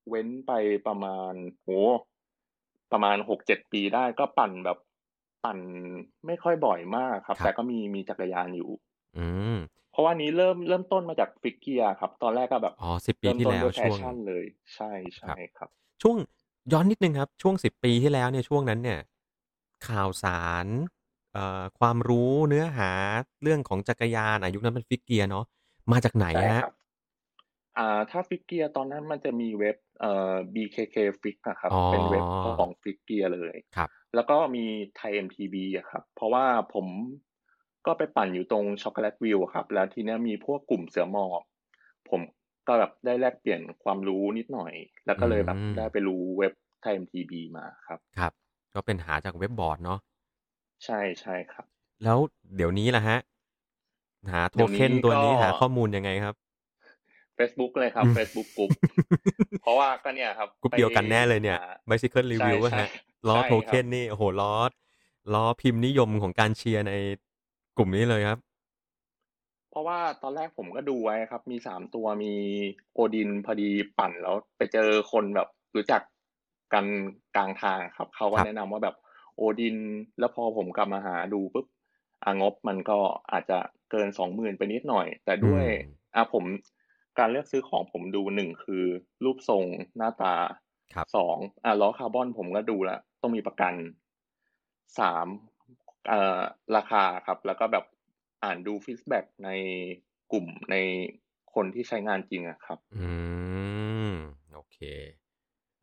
[0.10, 0.52] เว้นไป
[0.88, 1.70] ประมาณโห
[2.92, 4.78] ประมาณหกเจ็ดปีได้ก็ปั่นแบบ
[5.46, 5.60] ปั่น
[6.28, 8.70] ไม่ค่อยบ่อยมากครับ แต่ก็มีมีจักรยานอยู่
[9.18, 9.58] อืม
[9.92, 15.70] เพราะว่านี้เริ่มเริ่มต้นมาจากฟิกเกียร์ครับ ตอนแรกก็แบบอ๋อสิบปีเริ่มที่ต้นแล้วด้วยแฟช่วงชั่นเลย ใช่ใช่ครับ
[16.02, 16.18] ช่วง
[16.74, 19.00] ย้อนนิดนึงครับ ช่วงสิบปีที่แล้วเนี่ยช่วงนั้นเนี่ย
[19.88, 21.05] ข่าวสารเอ่อ
[21.80, 22.92] ความรู้เนื้อหา
[23.44, 25.46] เรื่องของจักรยานอายุคนั้นเป็น fixed gear เนาะ
[25.92, 26.74] มาจากไหนใช่ฮะครับ
[27.78, 32.26] อ่าถ้า fixed gear ตอนนั้นมันจะมีเว็บเอ่อ BKK Fix อะครับอ๋อเป็นเว็บ
[32.60, 36.88] ของ fixed gear เลยครับ แล้วก็มี ThaiMTB อะครับ เพราะว่าผม
[37.86, 41.42] ก็ไปปั่นอยู่ตรง Chocolate Ville ครับ แล้วทีเนี้ยมีพวกกลุ่มเสือหมอบ
[42.10, 42.22] ผม
[42.68, 44.74] ก็แบบได้แลกเปลี่ยนความรู้นิดหน่อย
[45.06, 48.32] แล้วก็เลยแบบอืมได้ไปรู้เว็บไทย MTB มาครับ ครับ
[48.76, 50.00] ก็เป็นหาจากเว็บบอร์ดเนาะ
[50.86, 51.66] ใช่ใช่ครับ
[52.04, 52.18] แล้ว
[52.56, 53.18] เดี๋ยวนี้ล่ะฮะ
[54.32, 56.36] หาโทเดี๋ยวนี้เค็นตัวนี้ก็หาข้อมูลยังไงครับ
[57.38, 58.70] Facebook เลยครับอืม Facebook กลุ่ม
[59.62, 62.88] เพราะว่าก็เนี่ยครับกรุ๊ปเดียวกันแน่เลยเนี่ยหา Bicycle Review ใช่ว่าฮะ
[63.26, 64.54] ใช่ล้อใช่โทเค็นครับนี่โอ้โหล้อ
[65.34, 66.94] ล้อพิมพ์นิยมของการเชียร์ใน
[67.78, 68.40] กลุ่มนี้เลยครับ
[69.70, 72.34] เพราะว่าตอนแรกผมก็ดูไว้ครับ มีสามตัวมี
[72.94, 76.02] โอดินพอดีปั่นแล้วไปเจอคนแบบรู้จัก
[76.74, 76.86] กัน
[77.36, 78.96] กลางทางครับ เขาก็ครับแนะนำว่าแบบ
[79.36, 79.78] โอดิน
[80.20, 81.66] แล้วพอผมกลับมาหาดูปุ๊บ
[82.24, 83.00] อ่างบมันก็
[83.32, 83.60] อาจจะ
[83.92, 86.44] เกินสองหมื่นไปนิดหน่อย แต่ด้วยอืมอะผม
[87.20, 88.86] การเลือกซื้อของผมดูหนึ่งคือ
[89.24, 89.64] รูปทรง
[89.98, 90.36] หน้าตา
[90.94, 93.74] ครับสองอะล้อคาร์บอนผมก็ดูแล้วต้องมีประกัน
[95.00, 95.28] สาม
[96.08, 96.42] เอ่อ
[96.76, 97.86] ราคาครับ แล้วก็แบบ
[98.44, 99.50] อ่านดู feedback ใน
[100.32, 100.76] กลุ่มใน
[101.54, 103.10] คนที่ใช้งานจริงอะครับ อื
[104.08, 104.10] ม
[104.54, 104.78] โอเค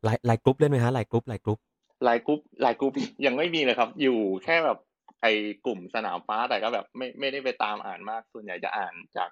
[0.03, 1.59] LINE LINE group เล่นไหมฮะ LINE group LINE group
[2.03, 2.93] LINE group LINE group
[3.25, 4.79] ยังไม่มีเลยครับ อยู่แค่แบบ
[5.21, 5.31] ไอ้
[5.65, 9.29] กลุ่มสนามฟ้าแต่ก็แบบไม่ไม่ได้ไปตามอ่านมาก ส่วนใหญ่จะอ่านจาก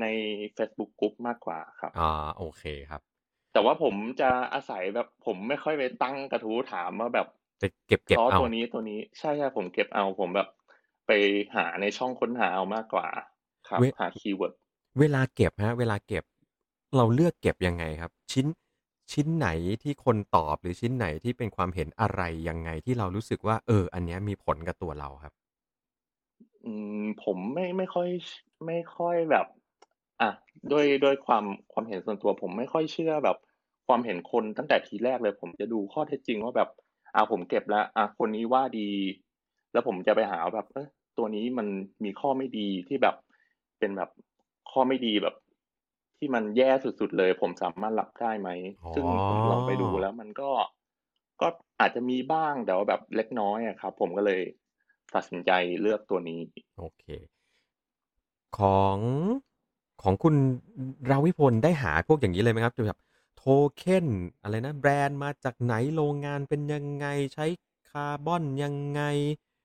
[0.00, 0.06] ใน
[0.56, 3.00] Facebook กรุ๊ปมากกว่าครับอ่าโอเคครับ
[3.52, 7.28] แต่ว่าผมจะอาศัยแบบผมไม่ค่อยไปตั้งกระทู้ถามว่าแบบ
[7.60, 10.48] ไปเก็บเก็บล้อเอาตัวนี้ตัวนี้ใช่ใช่ผมเก็บเอาผมแบบ
[11.06, 11.10] ไป
[11.56, 13.06] หาในช่องค้นหาเอามากกว่า
[13.68, 14.54] ครับเวลาหา keyword
[15.00, 16.24] เวลาเก็บฮะ เวลาเก็บ
[16.96, 18.46] เราเลือกเก็บยังไงครับ ชิ้น
[19.12, 19.48] ชิ้นไหน
[19.82, 25.32] ที่คนตอบหรือชิ้นไหนที่เป็นความเห็นอะไรยังไงที่เรารู้สึกว่า เออ อันเนี้ยมีผลกับตัวเราครับ
[26.64, 28.08] อืมผมไม่ไม่ค่อย
[28.66, 29.46] ไม่ค่อยแบบ
[30.20, 30.30] อะ
[30.72, 33.36] ด้วยด้วยความความเห็นส่วนตัว ผมไม่ค่อยเชื่อแบบ
[33.86, 36.68] ความเห็นคนตั้งแต่ทีแรกเลย ผมจะดูข้อเท็จจริงว่าแบบ
[37.14, 38.88] อะผมเก็บแล้วอะคนนี้ว่าดี
[39.72, 40.88] แล้วผมจะไปหาแบบเออ
[41.18, 41.66] ตัวนี้มัน
[42.04, 43.16] มีข้อไม่ดีที่แบบ
[43.78, 44.10] เป็นแบบ
[44.70, 45.34] ข้อไม่ดีแบบ
[46.18, 48.50] ที่มันแย่สุดๆเลย ผมสามารถรับได้ไหม
[48.84, 50.50] อ๋อซึ่งผมลองไปดูแล้วมันก็
[51.40, 51.48] ก็
[51.80, 54.42] อาจจะมีบ้างแต่ว่าแบบเล็กน้อยอะครับ ผมก็เลย
[55.14, 55.50] ตัดสินใจ
[55.80, 56.40] เลือกตัวนี้
[56.78, 57.04] โอเค
[58.58, 58.98] ของ
[60.02, 60.34] ของคุณ
[61.10, 62.98] ราวิพลได้หาพวกอย่างนี้เลยไหมครับจะแบบ
[63.36, 63.42] โท
[63.76, 64.06] เค็น
[64.42, 67.46] อะไรนะ แบรนด์มาจากไหนโรงงานเป็นยังไงใช้
[67.90, 69.02] คาร์บอนยังไง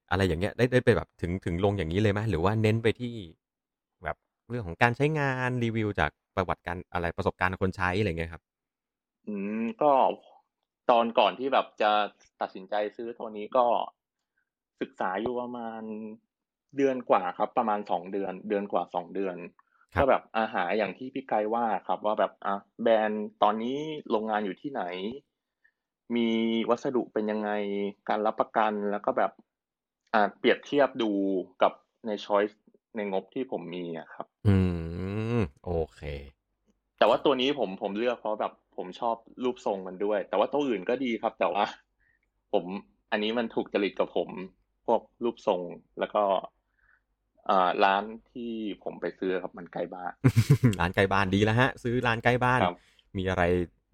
[0.09, 3.13] อะไรอย่างเงี้ย ได้ได้ไปแบบถึงถึงลงอย่างนี้เลยไหมหรือว่าเน้นไปที่
[4.03, 4.17] แบบ
[4.49, 8.43] เรื่องของการใช้งานรีวิวจาก ประวัติการอะไรประสบการณ์คนใช้อะไรเงี้ยครับ
[9.27, 9.91] อืมก็
[10.89, 11.91] ตอนก่อนที่แบบจะ
[12.41, 13.65] ตัดสินใจซื้อตัวนี้ก็
[14.81, 15.81] ศึกษาอยู่ประมาณ
[16.77, 19.35] เดือนกว่าครับ ประมาณสองเดือน เดือนกว่าสองเดือน
[19.93, 23.77] ครับก็แบบอาหารอย่างที่พี่ไกด์ว่าครับ ว่าแบบอะแบรนด์ตอนนี้
[24.09, 24.83] โรงงานอยู่ที่ไหน
[26.15, 26.29] มี
[26.69, 27.49] วัสดุเป็นยังไง
[28.09, 29.31] การรับประกันแล้วก็แบบ
[30.13, 31.11] อ่าเปรียบเทียบดู
[31.61, 31.73] กับ
[32.05, 32.61] ในช้อยส์
[32.95, 34.55] ในงบที่ผมมีอะครับ อื
[35.12, 35.12] ม
[35.65, 36.01] โอเค
[36.97, 41.65] แต่ว่าตัวนี้ผมผมเลือกเพราะแบบผมชอบรูปทรงมันด้วย แต่ว่าตัวอื่นก็ดีครับ แต่ว่า
[42.53, 42.65] ผม
[43.11, 44.29] อันนี้มันถูกจริตกับผม
[44.85, 45.61] พวกรูปทรง
[45.99, 46.23] แล้วก็
[47.49, 48.51] อ่าร้านที่
[48.83, 50.11] ผมไปซื้อครับมันใกล้บ้าน
[50.79, 52.75] ร้านใกล้บ้านดีแล้วฮะ ซื้อร้านใกล้บ้านครับ
[53.17, 53.43] มีอะไร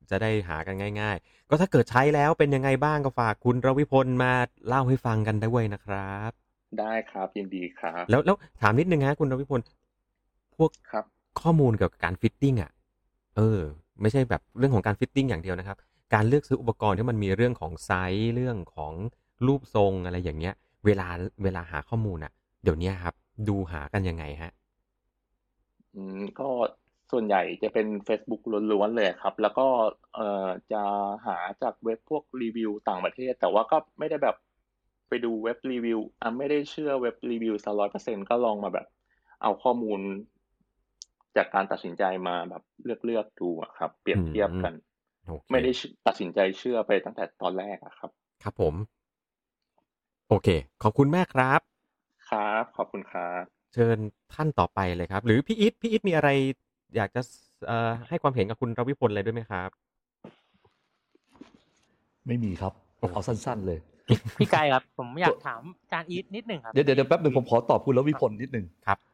[0.10, 4.34] จะได้หากันง่าย ๆ ก็ถ้าเกิดใช้แล้วเป็นยังไงบ้างก็ฝากคุณรวิพลมา
[4.68, 6.32] เล่าให้ฟังกันด้วยนะครับ
[6.80, 9.60] ได้ครับยินดีครับ แล้วแล้วถามนิดนึงฮะคุณรวิพล
[10.58, 11.06] พวกครับ
[11.42, 12.72] ข้อมูลเกี่ยวกับการ fitting อะ
[13.38, 13.60] เออ
[14.02, 15.78] ไม่ใช่แบบเรื่องของการ fitting อย่างเดียวนะครับ
[16.14, 18.94] การเลือกซื้ออุปกรณ์ที่มันมีเรื่องของไซส์เรื่องของ
[19.46, 20.54] รูปทรงอะไรอย่างเงี้ย
[20.86, 21.08] เวลา
[21.44, 22.32] เวลาหาข้อมูลอะ
[22.64, 23.16] เดี๋ยวนี้ครับ
[23.48, 24.52] ดูหากันยังไงฮะ
[25.96, 26.50] อืมก็
[27.12, 29.68] ส่วนใหญ่จะเป็น Facebook ล้วนๆเลยครับ แล้วก็
[30.16, 30.84] เอ่อจะ
[31.26, 34.36] หาจากเว็บพวกรีวิวต่างประเทศ แต่ว่าก็ไม่ได้แบบ
[35.10, 38.88] ไปดูเว็บรีวิวอะไม่ได้เชื่อเว็บรีวิวสักร้อยเปอร์เซ็นก็ลองมาแบบ
[39.42, 40.00] เอาข้อมูล
[41.38, 44.74] จากการตัดสินใจมาแบบเลือกเลือกๆดูอะครับ เปรียบเทียบกัน
[45.28, 45.72] โอเคไม่ได้
[46.08, 48.10] ตัดสินใจเชื่อไปตั้งแต่ตอนแรกอะครับ
[48.44, 48.74] ครับผม
[50.30, 50.48] โอเค
[50.84, 51.60] ขอบคุณมากครับ
[52.30, 53.98] ครับ ขอบคุณครับเชิญ
[54.34, 56.30] ท่านต่อไปเลยครับ หรือพี่อิทพี่อิทมีอะไร
[56.96, 57.22] อยากจะ
[57.68, 59.70] เอ่อให้ความเห็นกับคุณรวิพลอะไรด้วยไหมครับ
[62.28, 63.80] ไม่มีครับโอ้เอาสั้น ๆ เลย
[64.40, 69.09] พี่ไกายครับ ผมอยากถามอาจารย์อีทนิดหนึ่งครับ เดี๋ยวเดี๋ยวเดี๋ยวแป๊บหนึ่งผมขอตอบคุณแล้ววิพลนิดหนึ่งครับครับ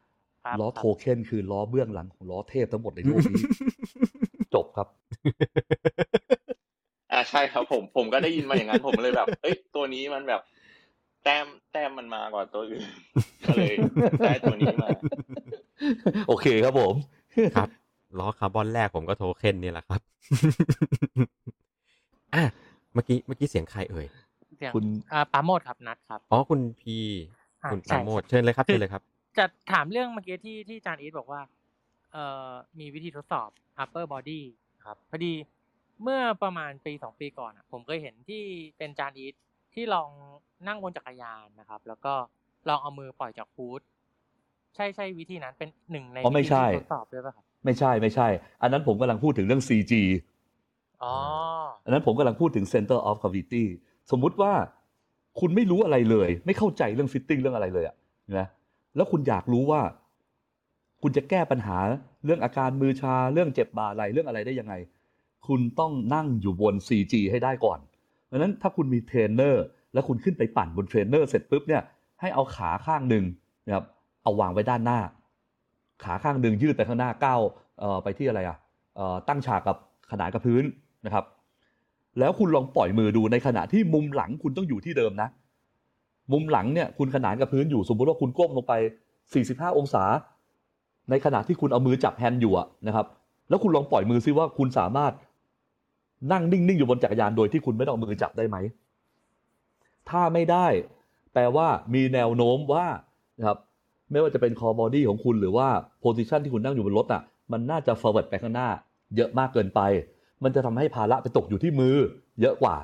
[0.60, 3.44] ล้อโทเค็นคือล้อเบื้องหลังของล้อเทพทั้งหมดในโลกนี้
[4.54, 4.88] จบครับ
[7.12, 10.42] อ่าใช่ครับผม ผมก็ได้ยินมาอย่างนั้นผมเลยแบบ เอ้ยตัวนี้มันแบบ
[11.24, 12.84] แต้มแต้มมันมากว่าตัวอื่น
[13.46, 13.74] ก็เลย
[14.26, 14.90] ได้ตัวนี้มา
[16.28, 16.94] โอเคครับผม
[17.58, 17.70] ครับ
[18.20, 20.02] ล้อคาร์บอนแรกผมก็โทเค็นนี่แหละครับ
[22.36, 22.44] อะ
[22.94, 24.06] เมื่อกี้เมื่อกี้เสียงใครเอ่ย
[24.58, 26.96] เสียงคุณอ่าปราโมดครับนัดครับ อ๋อคุณพี
[27.64, 29.02] อ่าคุณปใช่ราโมทเชิญเลยครับเชิญเลยครับ
[29.38, 31.42] จะถามเรื่องเมื่อกี้ที่ที่อาจารย์อีทบอกว่า
[32.12, 33.50] เอ่อมีวิธีทดสอบ
[33.84, 34.42] upper body
[34.86, 35.34] ครับพอดี
[36.04, 38.44] เมื่อประมาณปีสองปีก่อนอะผมเคยเห็นที่
[38.78, 39.36] เป็นอาจารย์อีท
[39.74, 40.10] ที่ลอง
[40.68, 42.14] นั่งบนจักรยานนะครับ แล้วก็
[42.70, 43.82] ลองเอามือปล่อยจากฮูด
[44.76, 48.28] ใช่ใช่วิธีนั้นเป็นหนึ่งในอ๋อไม่วิธีใช่ที่ทดสอบด้วยป่ะครับไม่ใช่ไม่ใช่
[48.62, 49.94] อันนั้นผมกำลังพูดถึงเรื่อง CG
[51.04, 51.16] อ๋อ
[51.86, 53.66] อันนั้นผมกำลังพูดถึง Center of Gravity
[54.12, 54.54] สมมุติว่า
[55.40, 57.96] คุณไม่รู้อะไรเลย ไม่เข้าใจเรื่อง fitting เรื่องอะไรเลยอะ
[58.40, 58.48] นะ
[58.96, 59.82] แล้วคุณอยากรู้ว่า
[61.02, 61.78] คุณจะแก้ปัญหา
[62.26, 64.74] เรื่องอาการมือชาเรื่องเจ็บบ่าไหล่เรื่องอะไรได้ยังไง
[65.48, 67.80] คุณต้องนั่งอยู่บน CG ให้ได้ก่อน
[68.32, 71.82] ดังนั้นถ้าคุณมีเทรนเนอร์แล้วคุณขึ้นไปปั่นบนเทรนเนอร์เสร็จปุ๊บเนี่ย
[72.22, 73.26] ให้เอาขาข้างหนึ่ง
[73.66, 73.86] นะครับ
[74.24, 75.00] เอาวางไว้ด้านหน้า
[76.04, 77.42] ขาข้างหนึ่งยืดไปข้างหน้าก้าว
[78.04, 78.58] ไปที่อะไรอะ
[78.96, 79.78] เอ่อตั้งฉากกับ
[80.12, 80.64] ขนานกับพื้น
[81.06, 81.24] นะครับ
[82.20, 85.30] แล้วคุณลองปล่อยมือดูในขณะที่มุมหลังคุณต้องอยู่ที่เดิมนะ
[86.32, 88.74] มุมหลังเนี่ยคุณขนานกับพื้นอยู่สมมติว่าคุณก้มลงไป
[89.26, 90.04] 45 องศา
[91.10, 92.54] ในขณะที่คุณเอามือจับแฮนด์อยู่
[92.88, 93.06] นะครับ
[93.50, 95.14] แล้วคุณลองปล่อยมือซิว่าคุณสามารถ
[96.32, 98.58] นั่งนิ่งๆอยู่บนจักรยานโดยที่คุณไม่ต้องมือจับได้ไหม
[100.10, 100.66] ถ้าไม่ได้
[101.34, 102.86] แปลว่ามีแนวโน้มว่า
[103.40, 103.58] นะครับ
[104.12, 105.68] ไม่ว่าจะเป็น core body ของคุณหรือว่า
[106.00, 107.22] โพ i ิชันที่คุณนั่งอยู่บนรถอะ
[107.52, 108.70] มันน่าจะ forward ไปข้างหน้า
[109.16, 109.82] เยอะมากเกินไป
[110.44, 111.96] มันจะทำให้ภาระไปตกอยู่ที่มือ
[112.42, 112.76] เยอะกว่า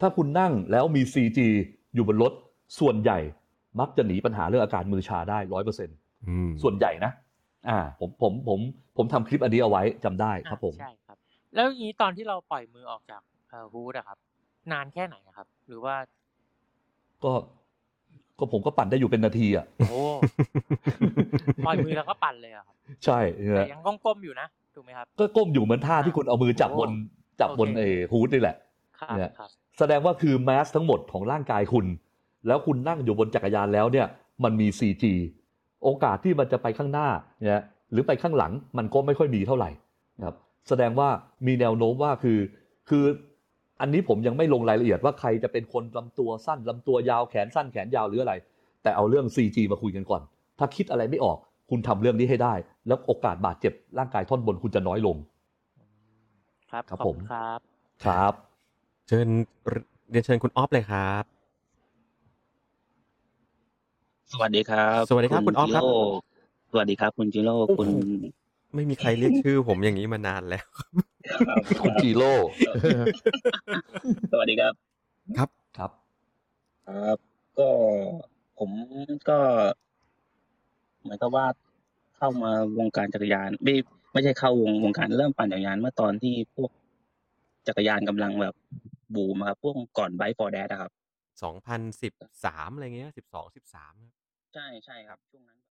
[0.00, 1.38] ถ้าคุณนั่งแล้วมี CG
[1.94, 2.32] อยู่บนรถ
[2.78, 3.18] ส่วนใหญ่
[3.80, 5.88] มักจะหนีปัญหาเรื่องอาการมือชาได้ร้อยเปอร์เซ็น
[6.28, 7.12] อืมส่วนใหญ่นะ
[7.68, 8.58] อ่า ผมผมผม
[8.96, 11.16] ผมทำคลิปอันนี้เอาไว้จำได้ครับผมใช่ครับ
[11.54, 14.18] แล้วอย่างนี้ตอนที่เราปล่อยมือออกจากเอ่อฮูดอะครับ
[14.72, 15.94] นานแค่ไหนอะครับ หรือว่า
[17.24, 17.32] ก็
[18.38, 20.00] ก็ผมก็ปั่นได้อยู่เป็นนาทีอะโอ้
[21.66, 28.56] ปล่อยมือแล้วก็ปั่นเลยอะครับ ใช่แต่เนี่ยยังก้มๆอยู่นะถูกไหมครับ ก็ก้มอยู่เหมือนท่าที่คุณเอามือจับบนโอ้จับบนโอเคเอฮูดนี่แหละ
[29.00, 31.86] ครับเนี่ยครับแสดงว่าคือแมสทั้งหมดของร่างกายคุณ
[32.46, 34.06] แล้วคุณนั่งอยู่บนจักรยานแล้วเนี่ย
[34.44, 35.04] มันมี CG
[35.84, 37.08] โอกาสที่มันจะไปข้างหน้า
[37.38, 37.62] เนี่ย
[37.92, 39.70] หรือไปข้างหลังมันก็ไม่ค่อยมีเท่าไหร่
[40.18, 40.36] นะครับ
[40.68, 41.08] แสดงว่า
[41.46, 42.38] มีแนวโน้มว่าคือ
[42.88, 43.04] คือ
[43.80, 48.34] อันนี้ผมยังไม่ลงรายละเอียดว่าใครจะเป็นคนลำตัวสั้นลำตัวยาวแขนสั้นแขนยาวหรืออะไร
[48.82, 50.22] แต่เอาเรื่อง CG มาคุยกันก่อน
[50.58, 51.38] ถ้าคิดอะไรไม่ออก
[51.70, 52.54] คุณทำเรื่องนี้ให้ได้
[52.86, 55.16] แล้วโอกาสบาดเจ็บร่างกายท่อนบนคุณจะน้อยลง
[56.70, 57.58] ครับครับขอบผคุมณครับ
[58.04, 58.32] ครับ
[59.08, 59.28] เชิญ
[60.10, 61.37] เรียนเชิญคุณออฟเลยครับ
[64.32, 65.90] สวัสดีครับ สวัสดีครับคุณออฟครับจิ
[66.68, 67.88] โสวัสดีครับ คุณจิโร่โอ้โหคุณ
[68.74, 70.66] ไม่มีใครเรียกชื่อผมอย่างนี้มานานแล้ว
[71.82, 72.32] คุณจีโร่
[74.32, 74.74] สวัสดีครับ
[75.38, 75.48] ครับ
[75.78, 75.90] ครับ
[76.86, 77.18] ครับ
[77.58, 77.68] ก็
[78.58, 78.70] ผม
[79.28, 79.38] ก็
[81.02, 81.46] เหมือนกับว่า
[82.16, 83.74] เข้ามาวงการจักรยาน ไม่
[84.12, 86.70] ไม่ใช่เข้าวงวงการเริ่มปั่นจักรยานเมื่อตอนที่พวก
[87.68, 88.54] จักรยานกำลังแบบ
[89.14, 90.90] บูมอะครับพวกก่อนไบฟอร์แดดครับ
[91.42, 92.12] สองพันสิบ
[92.44, 93.94] สามอะไรเงี้ยสิบสองสิบสาม
[94.52, 95.60] ใช่ ใช่ครับ ช่วงนั้น